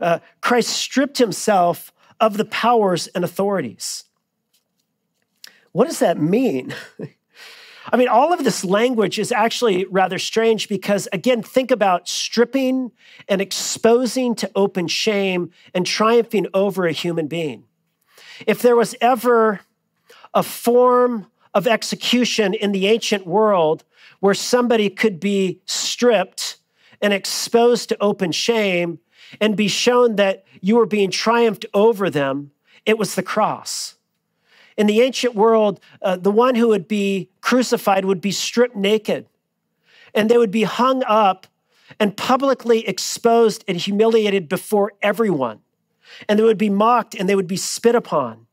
Uh, 0.00 0.18
Christ 0.40 0.70
stripped 0.70 1.18
himself 1.18 1.92
of 2.20 2.36
the 2.36 2.44
powers 2.46 3.06
and 3.08 3.24
authorities. 3.24 4.04
What 5.72 5.88
does 5.88 5.98
that 5.98 6.18
mean? 6.18 6.74
I 7.92 7.98
mean, 7.98 8.08
all 8.08 8.32
of 8.32 8.42
this 8.42 8.64
language 8.64 9.18
is 9.18 9.30
actually 9.30 9.84
rather 9.84 10.18
strange 10.18 10.66
because, 10.66 11.08
again, 11.12 11.42
think 11.42 11.70
about 11.70 12.08
stripping 12.08 12.90
and 13.28 13.42
exposing 13.42 14.34
to 14.36 14.50
open 14.56 14.88
shame 14.88 15.50
and 15.74 15.84
triumphing 15.84 16.46
over 16.54 16.86
a 16.86 16.92
human 16.92 17.26
being. 17.26 17.64
If 18.46 18.62
there 18.62 18.76
was 18.76 18.94
ever 19.02 19.60
a 20.32 20.42
form 20.42 21.26
of 21.52 21.66
execution 21.66 22.54
in 22.54 22.72
the 22.72 22.86
ancient 22.86 23.26
world 23.26 23.84
where 24.20 24.32
somebody 24.32 24.88
could 24.88 25.20
be 25.20 25.60
stripped 25.66 26.56
and 27.02 27.12
exposed 27.12 27.90
to 27.90 28.02
open 28.02 28.32
shame 28.32 29.00
and 29.38 29.54
be 29.54 29.68
shown 29.68 30.16
that 30.16 30.46
you 30.62 30.76
were 30.76 30.86
being 30.86 31.10
triumphed 31.10 31.66
over 31.74 32.08
them, 32.08 32.52
it 32.86 32.96
was 32.96 33.16
the 33.16 33.22
cross. 33.22 33.96
In 34.78 34.86
the 34.86 35.02
ancient 35.02 35.34
world, 35.34 35.78
uh, 36.00 36.16
the 36.16 36.30
one 36.30 36.54
who 36.54 36.68
would 36.68 36.88
be 36.88 37.28
crucified 37.52 38.06
would 38.06 38.22
be 38.22 38.32
stripped 38.32 38.74
naked, 38.74 39.26
and 40.14 40.30
they 40.30 40.38
would 40.38 40.50
be 40.50 40.62
hung 40.62 41.02
up 41.04 41.46
and 42.00 42.16
publicly 42.16 42.88
exposed 42.88 43.62
and 43.68 43.76
humiliated 43.76 44.48
before 44.48 44.94
everyone. 45.02 45.60
And 46.26 46.38
they 46.38 46.44
would 46.44 46.56
be 46.56 46.70
mocked 46.70 47.14
and 47.14 47.28
they 47.28 47.34
would 47.34 47.46
be 47.46 47.58
spit 47.58 47.94
upon. 47.94 48.46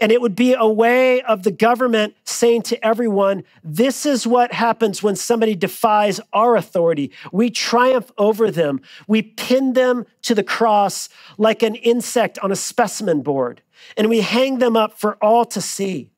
And 0.00 0.12
it 0.12 0.20
would 0.20 0.36
be 0.36 0.54
a 0.54 0.68
way 0.68 1.22
of 1.22 1.42
the 1.42 1.50
government 1.50 2.14
saying 2.22 2.62
to 2.62 2.86
everyone, 2.86 3.42
this 3.64 4.06
is 4.06 4.28
what 4.28 4.52
happens 4.52 5.02
when 5.02 5.16
somebody 5.16 5.56
defies 5.56 6.20
our 6.32 6.54
authority. 6.54 7.10
We 7.32 7.50
triumph 7.50 8.12
over 8.16 8.48
them. 8.48 8.80
We 9.08 9.22
pin 9.22 9.72
them 9.72 10.06
to 10.22 10.36
the 10.36 10.44
cross 10.44 11.08
like 11.36 11.64
an 11.64 11.74
insect 11.74 12.38
on 12.38 12.52
a 12.52 12.56
specimen 12.56 13.22
board, 13.22 13.60
and 13.96 14.08
we 14.08 14.20
hang 14.20 14.60
them 14.60 14.76
up 14.76 14.96
for 14.96 15.16
all 15.16 15.44
to 15.46 15.60
see. 15.60 16.12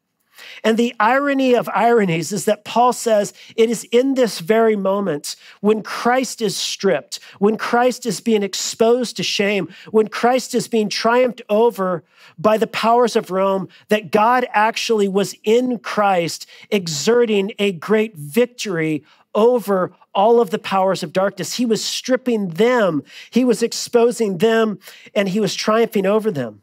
And 0.63 0.77
the 0.77 0.95
irony 0.99 1.55
of 1.55 1.69
ironies 1.69 2.33
is 2.33 2.45
that 2.45 2.65
Paul 2.65 2.93
says 2.93 3.33
it 3.57 3.71
is 3.71 3.85
in 3.85 4.15
this 4.15 4.41
very 4.41 4.77
moment 4.77 5.37
when 5.61 5.83
Christ 5.83 6.43
is 6.43 6.57
stripped, 6.57 7.21
when 7.39 7.57
Christ 7.57 8.07
is 8.07 8.21
being 8.21 8.43
exposed 8.43 9.17
to 9.17 9.23
shame, 9.23 9.69
when 9.91 10.09
Christ 10.09 10.55
is 10.55 10.69
being 10.69 10.89
triumphed 10.89 11.43
over 11.49 12.05
by 12.39 12.59
the 12.59 12.67
powers 12.67 13.17
of 13.17 13.31
Rome, 13.31 13.69
that 13.89 14.11
God 14.11 14.47
actually 14.53 15.09
was 15.09 15.35
in 15.45 15.79
Christ 15.79 16.47
exerting 16.71 17.53
a 17.59 17.73
great 17.73 18.17
victory 18.17 19.05
over 19.35 19.93
all 20.15 20.41
of 20.41 20.51
the 20.51 20.59
powers 20.59 21.03
of 21.03 21.13
darkness. 21.13 21.55
He 21.55 21.67
was 21.67 21.85
stripping 21.85 22.49
them, 22.49 23.03
he 23.31 23.45
was 23.45 23.63
exposing 23.63 24.39
them, 24.39 24.79
and 25.15 25.29
he 25.29 25.41
was 25.41 25.55
triumphing 25.55 26.07
over 26.07 26.31
them. 26.31 26.63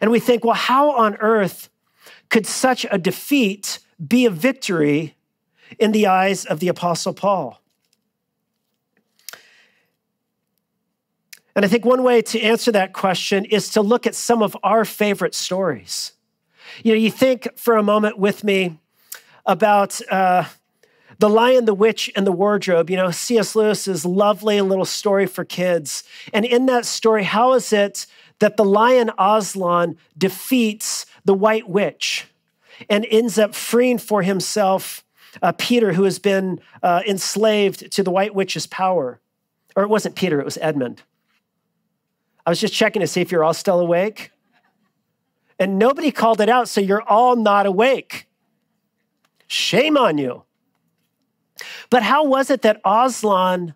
And 0.00 0.10
we 0.10 0.20
think, 0.20 0.44
well, 0.44 0.54
how 0.54 0.90
on 0.90 1.16
earth? 1.16 1.70
Could 2.28 2.46
such 2.46 2.86
a 2.90 2.98
defeat 2.98 3.78
be 4.04 4.26
a 4.26 4.30
victory 4.30 5.16
in 5.78 5.92
the 5.92 6.06
eyes 6.06 6.44
of 6.44 6.60
the 6.60 6.68
Apostle 6.68 7.14
Paul? 7.14 7.60
And 11.54 11.64
I 11.64 11.68
think 11.68 11.86
one 11.86 12.02
way 12.02 12.20
to 12.20 12.40
answer 12.40 12.70
that 12.72 12.92
question 12.92 13.46
is 13.46 13.70
to 13.70 13.80
look 13.80 14.06
at 14.06 14.14
some 14.14 14.42
of 14.42 14.56
our 14.62 14.84
favorite 14.84 15.34
stories. 15.34 16.12
You 16.82 16.92
know, 16.92 16.98
you 16.98 17.10
think 17.10 17.48
for 17.56 17.76
a 17.76 17.82
moment 17.82 18.18
with 18.18 18.44
me 18.44 18.78
about 19.46 19.98
uh, 20.10 20.44
The 21.18 21.30
Lion, 21.30 21.64
the 21.64 21.72
Witch, 21.72 22.10
and 22.14 22.26
the 22.26 22.32
Wardrobe. 22.32 22.90
You 22.90 22.96
know, 22.96 23.10
C.S. 23.10 23.56
Lewis's 23.56 24.04
lovely 24.04 24.60
little 24.60 24.84
story 24.84 25.26
for 25.26 25.46
kids. 25.46 26.04
And 26.34 26.44
in 26.44 26.66
that 26.66 26.84
story, 26.84 27.24
how 27.24 27.54
is 27.54 27.72
it 27.72 28.06
that 28.38 28.58
the 28.58 28.64
lion 28.64 29.10
Aslan 29.18 29.96
defeats 30.18 31.05
the 31.26 31.34
white 31.34 31.68
witch 31.68 32.26
and 32.88 33.06
ends 33.10 33.38
up 33.38 33.54
freeing 33.54 33.98
for 33.98 34.22
himself 34.22 35.04
uh, 35.42 35.52
Peter, 35.52 35.92
who 35.92 36.04
has 36.04 36.18
been 36.18 36.60
uh, 36.82 37.02
enslaved 37.06 37.92
to 37.92 38.02
the 38.02 38.10
white 38.10 38.34
witch's 38.34 38.66
power. 38.66 39.20
Or 39.74 39.82
it 39.82 39.88
wasn't 39.88 40.14
Peter, 40.14 40.40
it 40.40 40.44
was 40.44 40.56
Edmund. 40.60 41.02
I 42.46 42.50
was 42.50 42.60
just 42.60 42.72
checking 42.72 43.00
to 43.00 43.06
see 43.06 43.20
if 43.20 43.30
you're 43.30 43.44
all 43.44 43.52
still 43.52 43.80
awake. 43.80 44.30
And 45.58 45.78
nobody 45.78 46.10
called 46.10 46.40
it 46.40 46.48
out, 46.48 46.68
so 46.68 46.80
you're 46.80 47.02
all 47.02 47.34
not 47.34 47.66
awake. 47.66 48.28
Shame 49.46 49.96
on 49.96 50.16
you. 50.16 50.44
But 51.90 52.02
how 52.02 52.24
was 52.24 52.50
it 52.50 52.62
that 52.62 52.80
Aslan 52.84 53.74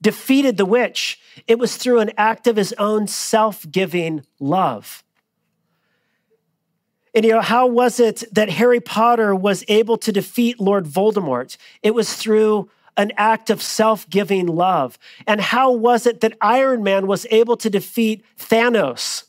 defeated 0.00 0.56
the 0.56 0.66
witch? 0.66 1.20
It 1.46 1.58
was 1.58 1.76
through 1.76 2.00
an 2.00 2.12
act 2.16 2.46
of 2.46 2.56
his 2.56 2.72
own 2.74 3.06
self 3.08 3.68
giving 3.70 4.24
love. 4.40 5.04
And 7.18 7.24
you 7.24 7.32
know, 7.32 7.40
how 7.40 7.66
was 7.66 7.98
it 7.98 8.22
that 8.30 8.48
Harry 8.48 8.78
Potter 8.78 9.34
was 9.34 9.64
able 9.66 9.98
to 9.98 10.12
defeat 10.12 10.60
Lord 10.60 10.84
Voldemort? 10.84 11.56
It 11.82 11.92
was 11.92 12.14
through 12.14 12.70
an 12.96 13.10
act 13.16 13.50
of 13.50 13.60
self 13.60 14.08
giving 14.08 14.46
love. 14.46 15.00
And 15.26 15.40
how 15.40 15.72
was 15.72 16.06
it 16.06 16.20
that 16.20 16.34
Iron 16.40 16.84
Man 16.84 17.08
was 17.08 17.26
able 17.32 17.56
to 17.56 17.68
defeat 17.68 18.24
Thanos? 18.38 19.24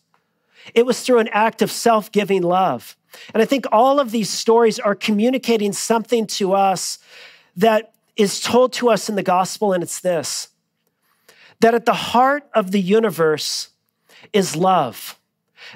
It 0.76 0.86
was 0.86 1.02
through 1.02 1.18
an 1.18 1.30
act 1.30 1.64
of 1.64 1.72
self 1.72 2.12
giving 2.12 2.44
love. 2.44 2.96
And 3.34 3.42
I 3.42 3.48
think 3.48 3.66
all 3.72 4.00
of 4.00 4.12
these 4.12 4.30
stories 4.30 4.78
are 4.78 4.94
communicating 4.94 5.74
something 5.74 6.28
to 6.28 6.54
us 6.54 7.00
that 7.56 7.96
is 8.16 8.40
told 8.40 8.72
to 8.74 8.92
us 8.92 9.10
in 9.10 9.16
the 9.16 9.24
gospel, 9.24 9.74
and 9.74 9.82
it's 9.82 10.00
this 10.00 10.50
that 11.60 11.74
at 11.74 11.88
the 11.88 11.94
heart 11.96 12.48
of 12.54 12.70
the 12.70 12.82
universe 12.82 13.70
is 14.32 14.56
love. 14.56 15.20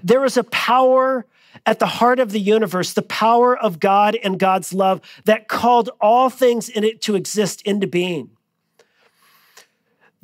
There 0.04 0.24
is 0.26 0.38
a 0.38 0.44
power 0.44 1.26
at 1.66 1.80
the 1.80 1.86
heart 1.86 2.20
of 2.20 2.32
the 2.32 2.40
universe, 2.40 2.94
the 2.94 3.02
power 3.02 3.58
of 3.58 3.80
God 3.80 4.16
and 4.24 4.40
God's 4.40 4.74
love 4.74 5.02
that 5.26 5.48
called 5.48 5.90
all 6.02 6.30
things 6.30 6.70
in 6.70 6.84
it 6.84 7.02
to 7.02 7.16
exist 7.16 7.62
into 7.64 7.88
being. 7.88 8.32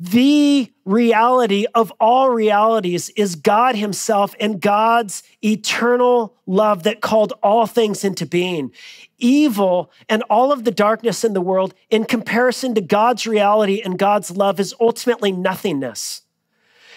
The 0.02 0.72
reality 0.86 1.66
of 1.74 1.92
all 2.00 2.30
realities 2.30 3.10
is 3.10 3.36
God 3.36 3.76
Himself 3.76 4.34
and 4.40 4.58
God's 4.58 5.22
eternal 5.44 6.34
love 6.46 6.84
that 6.84 7.02
called 7.02 7.34
all 7.42 7.66
things 7.66 8.02
into 8.02 8.24
being. 8.24 8.72
Evil 9.18 9.92
and 10.08 10.22
all 10.30 10.52
of 10.52 10.64
the 10.64 10.70
darkness 10.70 11.22
in 11.22 11.34
the 11.34 11.42
world, 11.42 11.74
in 11.90 12.06
comparison 12.06 12.74
to 12.76 12.80
God's 12.80 13.26
reality 13.26 13.82
and 13.84 13.98
God's 13.98 14.30
love, 14.30 14.58
is 14.58 14.74
ultimately 14.80 15.32
nothingness. 15.32 16.22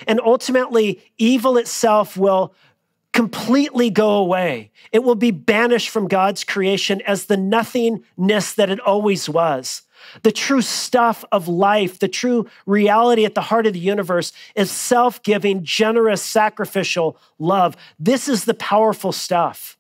And 0.08 0.22
ultimately, 0.22 1.02
evil 1.18 1.58
itself 1.58 2.16
will 2.16 2.56
completely 3.14 3.90
go 3.90 4.18
away. 4.18 4.72
It 4.92 5.04
will 5.04 5.16
be 5.16 5.32
banished 5.32 5.90
from 5.90 6.08
God's 6.08 6.44
creation 6.44 7.02
as 7.04 7.26
the 7.26 7.38
nothingness 7.38 8.54
that 8.54 8.70
it 8.70 8.80
always 8.80 9.30
was. 9.30 9.84
The 10.24 10.32
true 10.32 10.62
stuff 10.62 11.24
of 11.32 11.48
life, 11.48 12.00
the 12.00 12.08
true 12.08 12.48
reality 12.66 13.24
at 13.24 13.36
the 13.36 13.42
heart 13.42 13.66
of 13.66 13.74
the 13.74 13.80
universe 13.80 14.34
is 14.56 14.70
self 14.70 15.24
giving, 15.24 15.64
generous, 15.64 16.22
sacrificial 16.22 17.18
love. 17.40 17.78
This 17.98 18.28
is 18.28 18.46
the 18.46 18.54
powerful 18.54 19.12
stuff. 19.12 19.78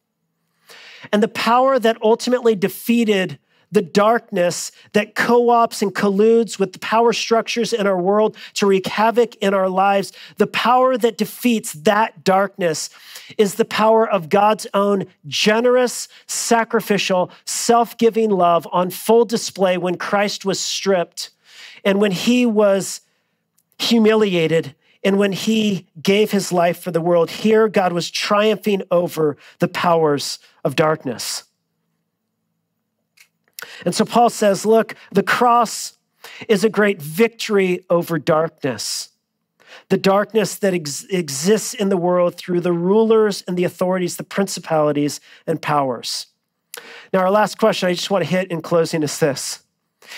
And 1.12 1.22
the 1.22 1.28
power 1.28 1.78
that 1.80 2.02
ultimately 2.02 2.56
defeated 2.56 3.38
the 3.74 3.82
darkness 3.82 4.72
that 4.94 5.16
co 5.16 5.50
ops 5.50 5.82
and 5.82 5.94
colludes 5.94 6.60
with 6.60 6.74
the 6.74 6.80
power 6.80 7.12
structures 7.12 7.74
in 7.74 7.88
our 7.88 8.00
world 8.00 8.38
to 8.54 8.68
wreak 8.68 8.86
havoc 8.86 9.36
in 9.38 9.54
our 9.54 9.68
lives, 9.68 10.14
the 10.38 10.48
power 10.48 10.96
that 10.98 11.18
defeats 11.18 11.74
that 11.74 12.24
darkness 12.24 12.92
is 13.38 13.56
the 13.56 13.66
power 13.66 14.08
of 14.08 14.30
God's 14.30 14.68
own 14.74 15.06
generous, 15.28 16.08
sacrificial, 16.28 17.32
self 17.46 17.98
giving 17.98 18.30
love 18.30 18.68
on 18.72 18.92
full 18.92 19.26
display 19.26 19.78
when 19.78 19.98
Christ 19.98 20.46
was 20.46 20.60
stripped 20.60 21.32
and 21.84 22.00
when 22.00 22.12
he 22.12 22.46
was 22.46 23.02
humiliated 23.80 24.76
and 25.04 25.18
when 25.18 25.32
he 25.32 25.88
gave 26.02 26.32
his 26.32 26.52
life 26.52 26.80
for 26.80 26.92
the 26.92 27.02
world. 27.02 27.30
Here, 27.30 27.68
God 27.68 27.92
was 27.92 28.10
triumphing 28.10 28.84
over 28.92 29.36
the 29.60 29.68
powers 29.68 30.38
of 30.64 30.76
darkness. 30.76 31.44
And 33.86 33.94
so 33.94 34.06
Paul 34.06 34.30
says, 34.30 34.66
look, 34.66 34.96
the 35.12 35.24
cross 35.24 35.98
is 36.48 36.64
a 36.64 36.70
great 36.70 37.02
victory 37.02 37.86
over 37.90 38.18
darkness. 38.20 39.10
The 39.90 39.98
darkness 39.98 40.56
that 40.56 40.74
ex- 40.74 41.06
exists 41.06 41.74
in 41.74 41.90
the 41.90 41.98
world 41.98 42.36
through 42.36 42.62
the 42.62 42.74
rulers 42.74 43.44
and 43.48 43.58
the 43.58 43.64
authorities, 43.64 44.18
the 44.18 44.24
principalities 44.24 45.20
and 45.48 45.62
powers. 45.62 46.28
Now, 47.12 47.20
our 47.20 47.32
last 47.32 47.58
question 47.58 47.90
I 47.90 47.94
just 47.94 48.10
want 48.10 48.24
to 48.24 48.30
hit 48.30 48.50
in 48.50 48.62
closing 48.62 49.04
is 49.04 49.20
this 49.20 49.63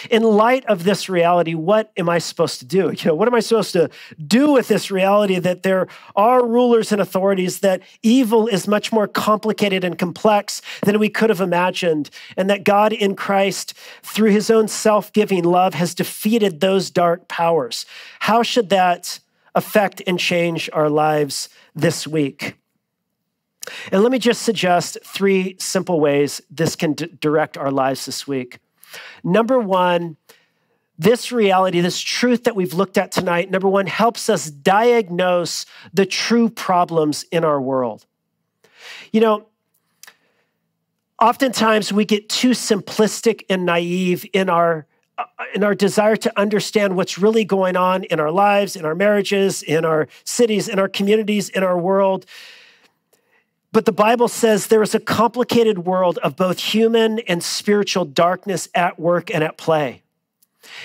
In 0.09 0.23
light 0.23 0.65
of 0.65 0.83
this 0.83 1.09
reality, 1.09 1.53
what 1.53 1.91
am 1.97 2.09
I 2.09 2.19
supposed 2.19 2.59
to 2.59 2.65
do? 2.65 2.93
You 3.05 3.11
know, 3.11 3.15
what 3.15 3.27
am 3.27 3.35
I 3.35 3.39
supposed 3.39 3.73
to 3.73 3.89
do 4.25 4.51
with 4.51 4.67
this 4.67 4.89
reality 4.89 5.37
that 5.37 5.61
there 5.61 5.87
are 6.15 6.45
rulers 6.45 6.91
and 6.91 6.99
authorities, 6.99 7.59
that 7.59 7.81
evil 8.01 8.47
is 8.47 8.67
much 8.67 8.91
more 8.91 9.07
complicated 9.07 9.83
and 9.83 9.97
complex 9.97 10.61
than 10.83 10.97
we 10.97 11.09
could 11.09 11.29
have 11.29 11.41
imagined, 11.41 12.09
and 12.35 12.49
that 12.49 12.63
God 12.63 12.93
in 12.93 13.15
Christ, 13.15 13.75
through 14.01 14.31
his 14.31 14.49
own 14.49 14.67
self 14.67 15.13
giving 15.13 15.43
love, 15.43 15.75
has 15.75 15.93
defeated 15.93 16.61
those 16.61 16.89
dark 16.89 17.27
powers? 17.27 17.85
How 18.21 18.41
should 18.41 18.69
that 18.69 19.19
affect 19.53 20.01
and 20.07 20.19
change 20.19 20.69
our 20.73 20.89
lives 20.89 21.49
this 21.75 22.07
week? 22.07 22.57
And 23.91 24.01
let 24.03 24.11
me 24.11 24.19
just 24.19 24.41
suggest 24.41 24.97
three 25.03 25.55
simple 25.59 25.99
ways 25.99 26.41
this 26.49 26.75
can 26.75 26.93
d- 26.93 27.07
direct 27.19 27.57
our 27.57 27.71
lives 27.71 28.05
this 28.05 28.27
week. 28.27 28.59
Number 29.23 29.59
one, 29.59 30.17
this 30.97 31.31
reality, 31.31 31.81
this 31.81 31.99
truth 31.99 32.45
that 32.45 32.55
we've 32.55 32.73
looked 32.73 32.97
at 32.97 33.11
tonight, 33.11 33.51
number 33.51 33.67
one, 33.67 33.87
helps 33.87 34.29
us 34.29 34.49
diagnose 34.49 35.65
the 35.93 36.05
true 36.05 36.49
problems 36.49 37.23
in 37.31 37.43
our 37.43 37.59
world. 37.59 38.05
You 39.11 39.21
know, 39.21 39.47
oftentimes 41.21 41.91
we 41.91 42.05
get 42.05 42.29
too 42.29 42.51
simplistic 42.51 43.43
and 43.49 43.65
naive 43.65 44.25
in 44.33 44.49
our 44.49 44.85
uh, 45.17 45.23
in 45.53 45.63
our 45.63 45.73
desire 45.73 46.17
to 46.17 46.39
understand 46.39 46.97
what's 46.97 47.17
really 47.17 47.45
going 47.45 47.77
on 47.77 48.03
in 48.05 48.19
our 48.19 48.31
lives, 48.31 48.75
in 48.75 48.83
our 48.83 48.95
marriages, 48.95 49.63
in 49.63 49.85
our 49.85 50.09
cities, 50.25 50.67
in 50.67 50.77
our 50.77 50.89
communities, 50.89 51.47
in 51.47 51.63
our 51.63 51.77
world. 51.77 52.25
But 53.75 53.83
the 53.83 53.91
Bible 53.91 54.29
says 54.29 54.67
there 54.67 54.81
is 54.81 54.95
a 54.95 55.01
complicated 55.01 55.79
world 55.79 56.17
of 56.19 56.37
both 56.37 56.59
human 56.59 57.19
and 57.19 57.43
spiritual 57.43 58.05
darkness 58.05 58.69
at 58.73 58.97
work 58.97 59.29
and 59.29 59.43
at 59.43 59.57
play. 59.57 60.01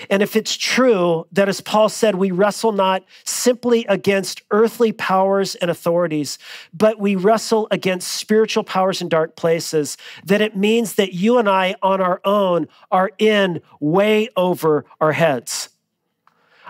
And 0.09 0.21
if 0.21 0.35
it's 0.35 0.57
true 0.57 1.25
that, 1.31 1.47
as 1.47 1.61
Paul 1.61 1.87
said, 1.87 2.15
we 2.15 2.31
wrestle 2.31 2.73
not 2.73 3.05
simply 3.23 3.85
against 3.85 4.41
earthly 4.51 4.91
powers 4.91 5.55
and 5.55 5.71
authorities, 5.71 6.37
but 6.73 6.99
we 6.99 7.15
wrestle 7.15 7.69
against 7.71 8.11
spiritual 8.11 8.65
powers 8.65 9.01
in 9.01 9.07
dark 9.07 9.37
places, 9.37 9.95
that 10.25 10.41
it 10.41 10.57
means 10.57 10.95
that 10.95 11.13
you 11.13 11.37
and 11.37 11.47
I 11.47 11.75
on 11.81 12.01
our 12.01 12.19
own 12.25 12.67
are 12.91 13.11
in 13.17 13.61
way 13.79 14.27
over 14.35 14.83
our 14.99 15.13
heads. 15.13 15.69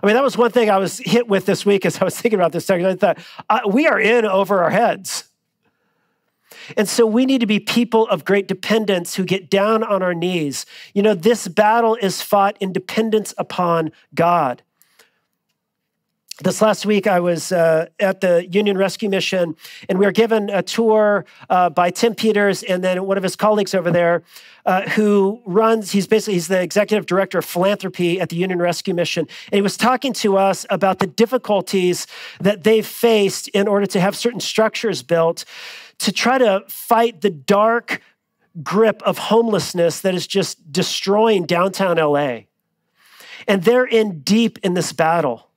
I 0.03 0.05
mean, 0.05 0.13
that 0.13 0.23
was 0.23 0.37
one 0.37 0.51
thing 0.51 0.69
I 0.69 0.77
was 0.77 0.99
hit 0.99 1.27
with 1.27 1.47
this 1.47 1.65
week 1.65 1.83
as 1.83 1.99
I 1.99 2.05
was 2.05 2.15
thinking 2.15 2.39
about 2.39 2.51
this 2.51 2.67
text. 2.67 2.85
I 2.85 2.93
thought, 2.93 3.17
uh, 3.49 3.61
we 3.67 3.87
are 3.87 3.99
in 3.99 4.23
over 4.25 4.61
our 4.61 4.69
heads. 4.69 5.23
And 6.77 6.87
so 6.87 7.05
we 7.05 7.25
need 7.25 7.39
to 7.41 7.47
be 7.47 7.59
people 7.59 8.07
of 8.07 8.25
great 8.25 8.47
dependence 8.47 9.15
who 9.15 9.25
get 9.25 9.49
down 9.49 9.83
on 9.83 10.01
our 10.03 10.13
knees. 10.13 10.65
You 10.93 11.01
know, 11.01 11.13
this 11.13 11.47
battle 11.47 11.95
is 11.95 12.21
fought 12.21 12.57
in 12.59 12.73
dependence 12.73 13.33
upon 13.37 13.91
God. 14.13 14.63
This 16.43 16.59
last 16.59 16.87
week, 16.87 17.05
I 17.05 17.19
was 17.19 17.51
uh, 17.51 17.85
at 17.99 18.21
the 18.21 18.47
Union 18.49 18.75
Rescue 18.75 19.09
Mission, 19.09 19.55
and 19.87 19.99
we 19.99 20.07
were 20.07 20.11
given 20.11 20.49
a 20.49 20.63
tour 20.63 21.23
uh, 21.51 21.69
by 21.69 21.91
Tim 21.91 22.15
Peters 22.15 22.63
and 22.63 22.83
then 22.83 23.05
one 23.05 23.15
of 23.15 23.21
his 23.21 23.35
colleagues 23.35 23.75
over 23.75 23.91
there, 23.91 24.23
uh, 24.65 24.89
who 24.89 25.43
runs. 25.45 25.91
He's 25.91 26.07
basically 26.07 26.33
he's 26.35 26.47
the 26.47 26.59
executive 26.59 27.05
director 27.05 27.37
of 27.37 27.45
philanthropy 27.45 28.19
at 28.19 28.29
the 28.29 28.37
Union 28.37 28.57
Rescue 28.57 28.95
Mission, 28.95 29.27
and 29.51 29.55
he 29.55 29.61
was 29.61 29.77
talking 29.77 30.13
to 30.13 30.35
us 30.35 30.65
about 30.71 30.97
the 30.97 31.05
difficulties 31.05 32.07
that 32.39 32.63
they've 32.63 32.87
faced 32.87 33.47
in 33.49 33.67
order 33.67 33.85
to 33.85 33.99
have 33.99 34.15
certain 34.15 34.39
structures 34.39 35.03
built 35.03 35.45
to 36.01 36.11
try 36.11 36.37
to 36.37 36.63
fight 36.67 37.21
the 37.21 37.29
dark 37.29 38.01
grip 38.63 39.01
of 39.03 39.17
homelessness 39.17 40.01
that 40.01 40.15
is 40.15 40.27
just 40.27 40.71
destroying 40.71 41.45
downtown 41.45 41.97
LA. 41.97 42.41
And 43.47 43.63
they're 43.63 43.85
in 43.85 44.21
deep 44.21 44.59
in 44.63 44.73
this 44.73 44.93
battle. 44.93 45.50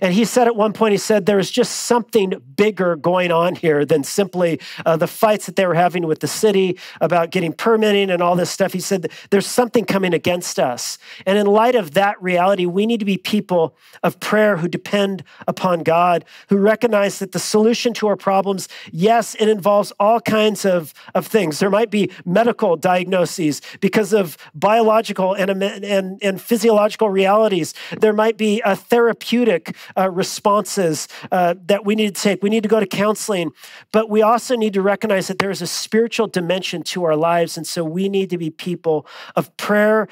And 0.00 0.14
he 0.14 0.24
said 0.24 0.46
at 0.46 0.56
one 0.56 0.72
point, 0.72 0.92
he 0.92 0.98
said, 0.98 1.26
there 1.26 1.38
is 1.38 1.50
just 1.50 1.72
something 1.72 2.40
bigger 2.56 2.96
going 2.96 3.32
on 3.32 3.54
here 3.54 3.84
than 3.84 4.04
simply 4.04 4.60
uh, 4.84 4.96
the 4.96 5.06
fights 5.06 5.46
that 5.46 5.56
they 5.56 5.66
were 5.66 5.74
having 5.74 6.06
with 6.06 6.20
the 6.20 6.28
city 6.28 6.78
about 7.00 7.30
getting 7.30 7.52
permitting 7.52 8.10
and 8.10 8.22
all 8.22 8.36
this 8.36 8.50
stuff. 8.50 8.72
He 8.72 8.80
said, 8.80 9.10
there's 9.30 9.46
something 9.46 9.84
coming 9.84 10.14
against 10.14 10.58
us. 10.58 10.98
And 11.26 11.38
in 11.38 11.46
light 11.46 11.74
of 11.74 11.92
that 11.92 12.20
reality, 12.22 12.66
we 12.66 12.86
need 12.86 13.00
to 13.00 13.06
be 13.06 13.16
people 13.16 13.76
of 14.02 14.20
prayer 14.20 14.56
who 14.58 14.68
depend 14.68 15.24
upon 15.46 15.82
God, 15.82 16.24
who 16.48 16.56
recognize 16.56 17.18
that 17.18 17.32
the 17.32 17.38
solution 17.38 17.92
to 17.94 18.08
our 18.08 18.16
problems, 18.16 18.68
yes, 18.92 19.34
it 19.38 19.48
involves 19.48 19.92
all 19.98 20.20
kinds 20.20 20.64
of, 20.64 20.92
of 21.14 21.26
things. 21.26 21.58
There 21.58 21.70
might 21.70 21.90
be 21.90 22.10
medical 22.24 22.76
diagnoses 22.76 23.62
because 23.80 24.12
of 24.12 24.36
biological 24.54 25.34
and, 25.34 25.50
and, 25.62 26.18
and 26.22 26.40
physiological 26.40 27.10
realities. 27.10 27.74
There 27.98 28.12
might 28.12 28.36
be 28.36 28.60
a 28.64 28.76
therapeutic 28.76 29.69
uh, 29.96 30.10
responses 30.10 31.08
uh, 31.30 31.54
that 31.66 31.84
we 31.84 31.94
need 31.94 32.14
to 32.14 32.22
take. 32.22 32.42
We 32.42 32.50
need 32.50 32.62
to 32.62 32.68
go 32.68 32.80
to 32.80 32.86
counseling, 32.86 33.52
but 33.92 34.08
we 34.08 34.22
also 34.22 34.56
need 34.56 34.74
to 34.74 34.82
recognize 34.82 35.28
that 35.28 35.38
there 35.38 35.50
is 35.50 35.62
a 35.62 35.66
spiritual 35.66 36.26
dimension 36.26 36.82
to 36.84 37.04
our 37.04 37.16
lives. 37.16 37.56
And 37.56 37.66
so 37.66 37.84
we 37.84 38.08
need 38.08 38.30
to 38.30 38.38
be 38.38 38.50
people 38.50 39.06
of 39.36 39.56
prayer, 39.56 40.08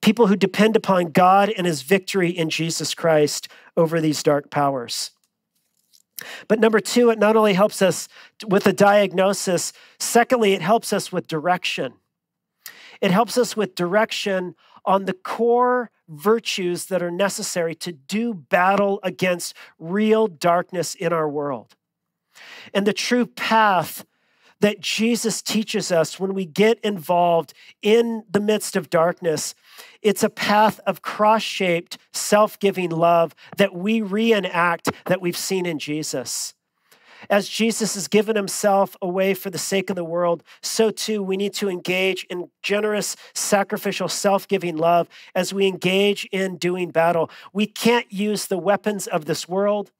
people 0.00 0.26
who 0.26 0.36
depend 0.36 0.76
upon 0.76 1.06
God 1.12 1.50
and 1.56 1.66
his 1.66 1.82
victory 1.82 2.30
in 2.30 2.50
Jesus 2.50 2.94
Christ 2.94 3.48
over 3.76 4.00
these 4.00 4.22
dark 4.22 4.50
powers. 4.50 5.10
But 6.48 6.60
number 6.60 6.80
two, 6.80 7.10
it 7.10 7.18
not 7.18 7.36
only 7.36 7.54
helps 7.54 7.82
us 7.82 8.08
with 8.46 8.66
a 8.66 8.72
diagnosis, 8.72 9.72
secondly, 9.98 10.52
it 10.52 10.62
helps 10.62 10.92
us 10.92 11.10
with 11.10 11.26
direction. 11.26 11.94
It 13.00 13.10
helps 13.10 13.36
us 13.36 13.56
with 13.56 13.74
direction 13.74 14.54
on 14.84 15.04
the 15.04 15.12
core 15.12 15.90
virtues 16.12 16.86
that 16.86 17.02
are 17.02 17.10
necessary 17.10 17.74
to 17.76 17.92
do 17.92 18.34
battle 18.34 19.00
against 19.02 19.54
real 19.78 20.26
darkness 20.26 20.94
in 20.94 21.12
our 21.12 21.28
world. 21.28 21.74
And 22.72 22.86
the 22.86 22.92
true 22.92 23.26
path 23.26 24.04
that 24.60 24.80
Jesus 24.80 25.42
teaches 25.42 25.90
us 25.90 26.20
when 26.20 26.34
we 26.34 26.46
get 26.46 26.78
involved 26.80 27.52
in 27.82 28.22
the 28.30 28.40
midst 28.40 28.76
of 28.76 28.88
darkness, 28.90 29.54
it's 30.00 30.22
a 30.22 30.30
path 30.30 30.78
of 30.86 31.02
cross 31.02 31.42
shaped, 31.42 31.98
self 32.12 32.58
giving 32.58 32.90
love 32.90 33.34
that 33.56 33.74
we 33.74 34.00
reenact 34.00 34.88
that 35.06 35.20
we've 35.20 35.36
seen 35.36 35.66
in 35.66 35.78
Jesus. 35.78 36.54
As 37.30 37.48
Jesus 37.48 37.94
has 37.94 38.08
given 38.08 38.36
himself 38.36 38.96
away 39.00 39.34
for 39.34 39.50
the 39.50 39.58
sake 39.58 39.90
of 39.90 39.96
the 39.96 40.04
world, 40.04 40.42
so 40.62 40.90
too 40.90 41.22
we 41.22 41.36
need 41.36 41.54
to 41.54 41.68
engage 41.68 42.24
in 42.24 42.50
generous, 42.62 43.16
sacrificial, 43.34 44.08
self 44.08 44.48
giving 44.48 44.76
love 44.76 45.08
as 45.34 45.52
we 45.52 45.66
engage 45.66 46.26
in 46.32 46.56
doing 46.56 46.90
battle. 46.90 47.30
We 47.52 47.66
can't 47.66 48.10
use 48.12 48.46
the 48.46 48.58
weapons 48.58 49.06
of 49.06 49.24
this 49.24 49.48
world. 49.48 49.90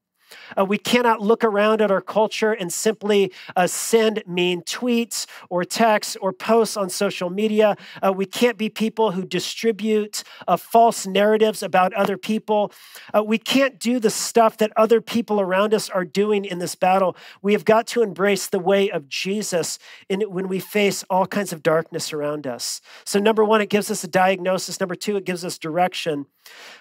Uh, 0.56 0.64
we 0.64 0.78
cannot 0.78 1.20
look 1.20 1.44
around 1.44 1.80
at 1.80 1.90
our 1.90 2.00
culture 2.00 2.52
and 2.52 2.72
simply 2.72 3.32
uh, 3.56 3.66
send 3.66 4.22
mean 4.26 4.62
tweets 4.62 5.26
or 5.48 5.64
texts 5.64 6.16
or 6.20 6.32
posts 6.32 6.76
on 6.76 6.88
social 6.88 7.30
media. 7.30 7.76
Uh, 8.02 8.12
we 8.12 8.26
can't 8.26 8.58
be 8.58 8.68
people 8.68 9.12
who 9.12 9.24
distribute 9.24 10.22
uh, 10.48 10.56
false 10.56 11.06
narratives 11.06 11.62
about 11.62 11.92
other 11.94 12.16
people. 12.16 12.72
Uh, 13.14 13.22
we 13.22 13.38
can't 13.38 13.78
do 13.78 13.98
the 13.98 14.10
stuff 14.10 14.56
that 14.56 14.72
other 14.76 15.00
people 15.00 15.40
around 15.40 15.74
us 15.74 15.88
are 15.90 16.04
doing 16.04 16.44
in 16.44 16.58
this 16.58 16.74
battle. 16.74 17.16
We 17.40 17.52
have 17.52 17.64
got 17.64 17.86
to 17.88 18.02
embrace 18.02 18.46
the 18.46 18.58
way 18.58 18.90
of 18.90 19.08
Jesus 19.08 19.78
in, 20.08 20.20
when 20.22 20.48
we 20.48 20.58
face 20.58 21.04
all 21.10 21.26
kinds 21.26 21.52
of 21.52 21.62
darkness 21.62 22.12
around 22.12 22.46
us. 22.46 22.80
So, 23.04 23.18
number 23.18 23.44
one, 23.44 23.60
it 23.60 23.68
gives 23.68 23.90
us 23.90 24.04
a 24.04 24.08
diagnosis. 24.08 24.80
Number 24.80 24.94
two, 24.94 25.16
it 25.16 25.24
gives 25.24 25.44
us 25.44 25.58
direction. 25.58 26.26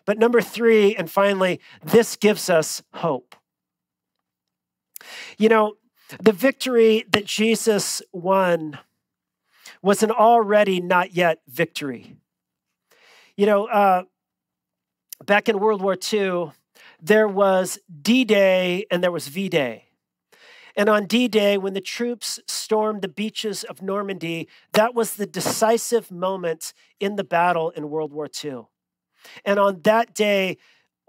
But 0.05 0.17
number 0.17 0.41
three, 0.41 0.95
and 0.95 1.09
finally, 1.09 1.59
this 1.83 2.15
gives 2.15 2.49
us 2.49 2.81
hope. 2.93 3.35
You 5.37 5.49
know, 5.49 5.75
the 6.21 6.31
victory 6.31 7.05
that 7.11 7.25
Jesus 7.25 8.01
won 8.11 8.79
was 9.81 10.03
an 10.03 10.11
already 10.11 10.79
not 10.81 11.13
yet 11.13 11.39
victory. 11.47 12.17
You 13.35 13.45
know, 13.45 13.65
uh, 13.65 14.03
back 15.25 15.49
in 15.49 15.59
World 15.59 15.81
War 15.81 15.97
II, 16.11 16.51
there 17.01 17.27
was 17.27 17.79
D 18.01 18.23
Day 18.25 18.85
and 18.91 19.03
there 19.03 19.11
was 19.11 19.27
V 19.27 19.49
Day. 19.49 19.85
And 20.75 20.87
on 20.89 21.05
D 21.05 21.27
Day, 21.27 21.57
when 21.57 21.73
the 21.73 21.81
troops 21.81 22.39
stormed 22.47 23.01
the 23.01 23.07
beaches 23.07 23.63
of 23.63 23.81
Normandy, 23.81 24.47
that 24.73 24.93
was 24.93 25.15
the 25.15 25.25
decisive 25.25 26.11
moment 26.11 26.73
in 26.99 27.15
the 27.15 27.23
battle 27.23 27.71
in 27.71 27.89
World 27.89 28.13
War 28.13 28.29
II. 28.43 28.67
And 29.45 29.59
on 29.59 29.81
that 29.83 30.13
day, 30.13 30.57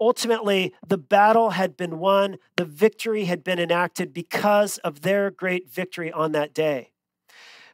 ultimately 0.03 0.73
the 0.85 0.97
battle 0.97 1.51
had 1.51 1.77
been 1.77 1.97
won, 1.97 2.37
the 2.57 2.65
victory 2.65 3.25
had 3.25 3.43
been 3.43 3.57
enacted 3.57 4.13
because 4.13 4.77
of 4.79 5.01
their 5.01 5.31
great 5.31 5.69
victory 5.69 6.11
on 6.11 6.33
that 6.33 6.53
day. 6.53 6.91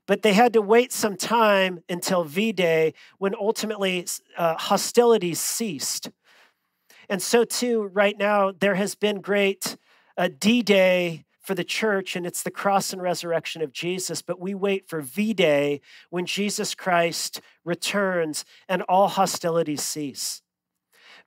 But 0.06 0.22
they 0.22 0.34
had 0.34 0.54
to 0.54 0.62
wait 0.62 0.92
some 0.92 1.18
time 1.18 1.84
until 1.90 2.24
V 2.24 2.52
Day 2.52 2.94
when 3.18 3.34
ultimately 3.36 4.06
uh, 4.38 4.56
hostilities 4.58 5.40
ceased. 5.40 6.12
And 7.10 7.22
so, 7.22 7.44
too, 7.44 7.90
right 7.94 8.18
now, 8.18 8.52
there 8.52 8.76
has 8.76 8.94
been 8.96 9.22
great 9.22 9.76
uh, 10.16 10.30
D 10.40 10.62
Day 10.62 11.26
for 11.42 11.56
the 11.56 11.64
church, 11.64 12.16
and 12.16 12.28
it's 12.28 12.44
the 12.44 12.52
cross 12.52 12.94
and 12.94 13.02
resurrection 13.02 13.64
of 13.64 13.74
Jesus, 13.74 14.22
but 14.22 14.40
we 14.40 14.54
wait 14.54 14.88
for 14.88 15.02
V 15.02 15.34
Day 15.34 15.82
when 16.12 16.28
Jesus 16.28 16.76
Christ 16.76 17.42
returns 17.66 18.46
and 18.68 18.84
all 18.84 19.08
hostilities 19.08 19.82
cease. 19.82 20.44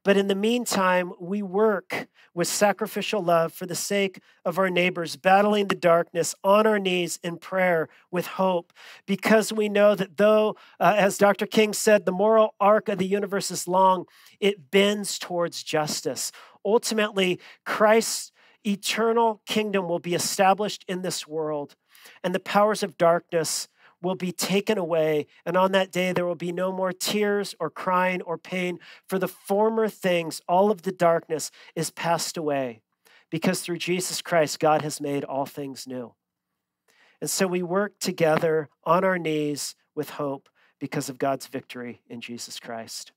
But 0.04 0.16
in 0.16 0.26
the 0.26 0.34
meantime, 0.34 1.12
we 1.20 1.42
work 1.42 2.08
with 2.34 2.48
sacrificial 2.48 3.22
love 3.22 3.52
for 3.52 3.66
the 3.66 3.74
sake 3.74 4.20
of 4.44 4.58
our 4.58 4.70
neighbors, 4.70 5.16
battling 5.16 5.68
the 5.68 5.74
darkness 5.74 6.34
on 6.42 6.66
our 6.66 6.78
knees 6.78 7.20
in 7.22 7.36
prayer 7.36 7.88
with 8.10 8.26
hope, 8.26 8.72
because 9.06 9.52
we 9.52 9.68
know 9.68 9.94
that 9.94 10.16
though, 10.16 10.56
uh, 10.80 10.94
as 10.96 11.18
Dr. 11.18 11.46
King 11.46 11.72
said, 11.72 12.04
the 12.04 12.12
moral 12.12 12.54
arc 12.58 12.88
of 12.88 12.98
the 12.98 13.06
universe 13.06 13.50
is 13.50 13.68
long, 13.68 14.06
it 14.40 14.70
bends 14.70 15.18
towards 15.18 15.62
justice. 15.62 16.32
Ultimately, 16.64 17.38
Christ's 17.64 18.32
eternal 18.66 19.40
kingdom 19.46 19.88
will 19.88 19.98
be 19.98 20.14
established 20.14 20.84
in 20.88 21.02
this 21.02 21.26
world, 21.28 21.76
and 22.24 22.34
the 22.34 22.40
powers 22.40 22.82
of 22.82 22.98
darkness 22.98 23.68
will 24.02 24.14
be 24.14 24.32
taken 24.32 24.76
away. 24.76 25.26
And 25.46 25.56
on 25.56 25.72
that 25.72 25.92
day, 25.92 26.12
there 26.12 26.26
will 26.26 26.34
be 26.34 26.52
no 26.52 26.72
more 26.72 26.92
tears 26.92 27.54
or 27.60 27.70
crying 27.70 28.20
or 28.22 28.36
pain, 28.36 28.78
for 29.08 29.18
the 29.18 29.28
former 29.28 29.88
things, 29.88 30.40
all 30.48 30.70
of 30.70 30.82
the 30.82 30.92
darkness 30.92 31.50
is 31.74 31.90
passed 31.90 32.36
away. 32.36 32.80
Because 33.30 33.60
through 33.60 33.78
Jesus 33.78 34.20
Christ, 34.20 34.60
God 34.60 34.82
has 34.82 35.00
made 35.00 35.24
all 35.24 35.46
things 35.46 35.86
new. 35.86 36.14
And 37.20 37.30
so 37.30 37.46
we 37.46 37.62
work 37.62 37.98
together 38.00 38.68
on 38.84 39.04
our 39.04 39.18
knees 39.18 39.74
with 39.94 40.10
hope 40.10 40.48
because 40.80 41.08
of 41.08 41.18
God's 41.18 41.46
victory 41.46 42.02
in 42.10 42.20
Jesus 42.20 42.58
Christ. 42.58 43.12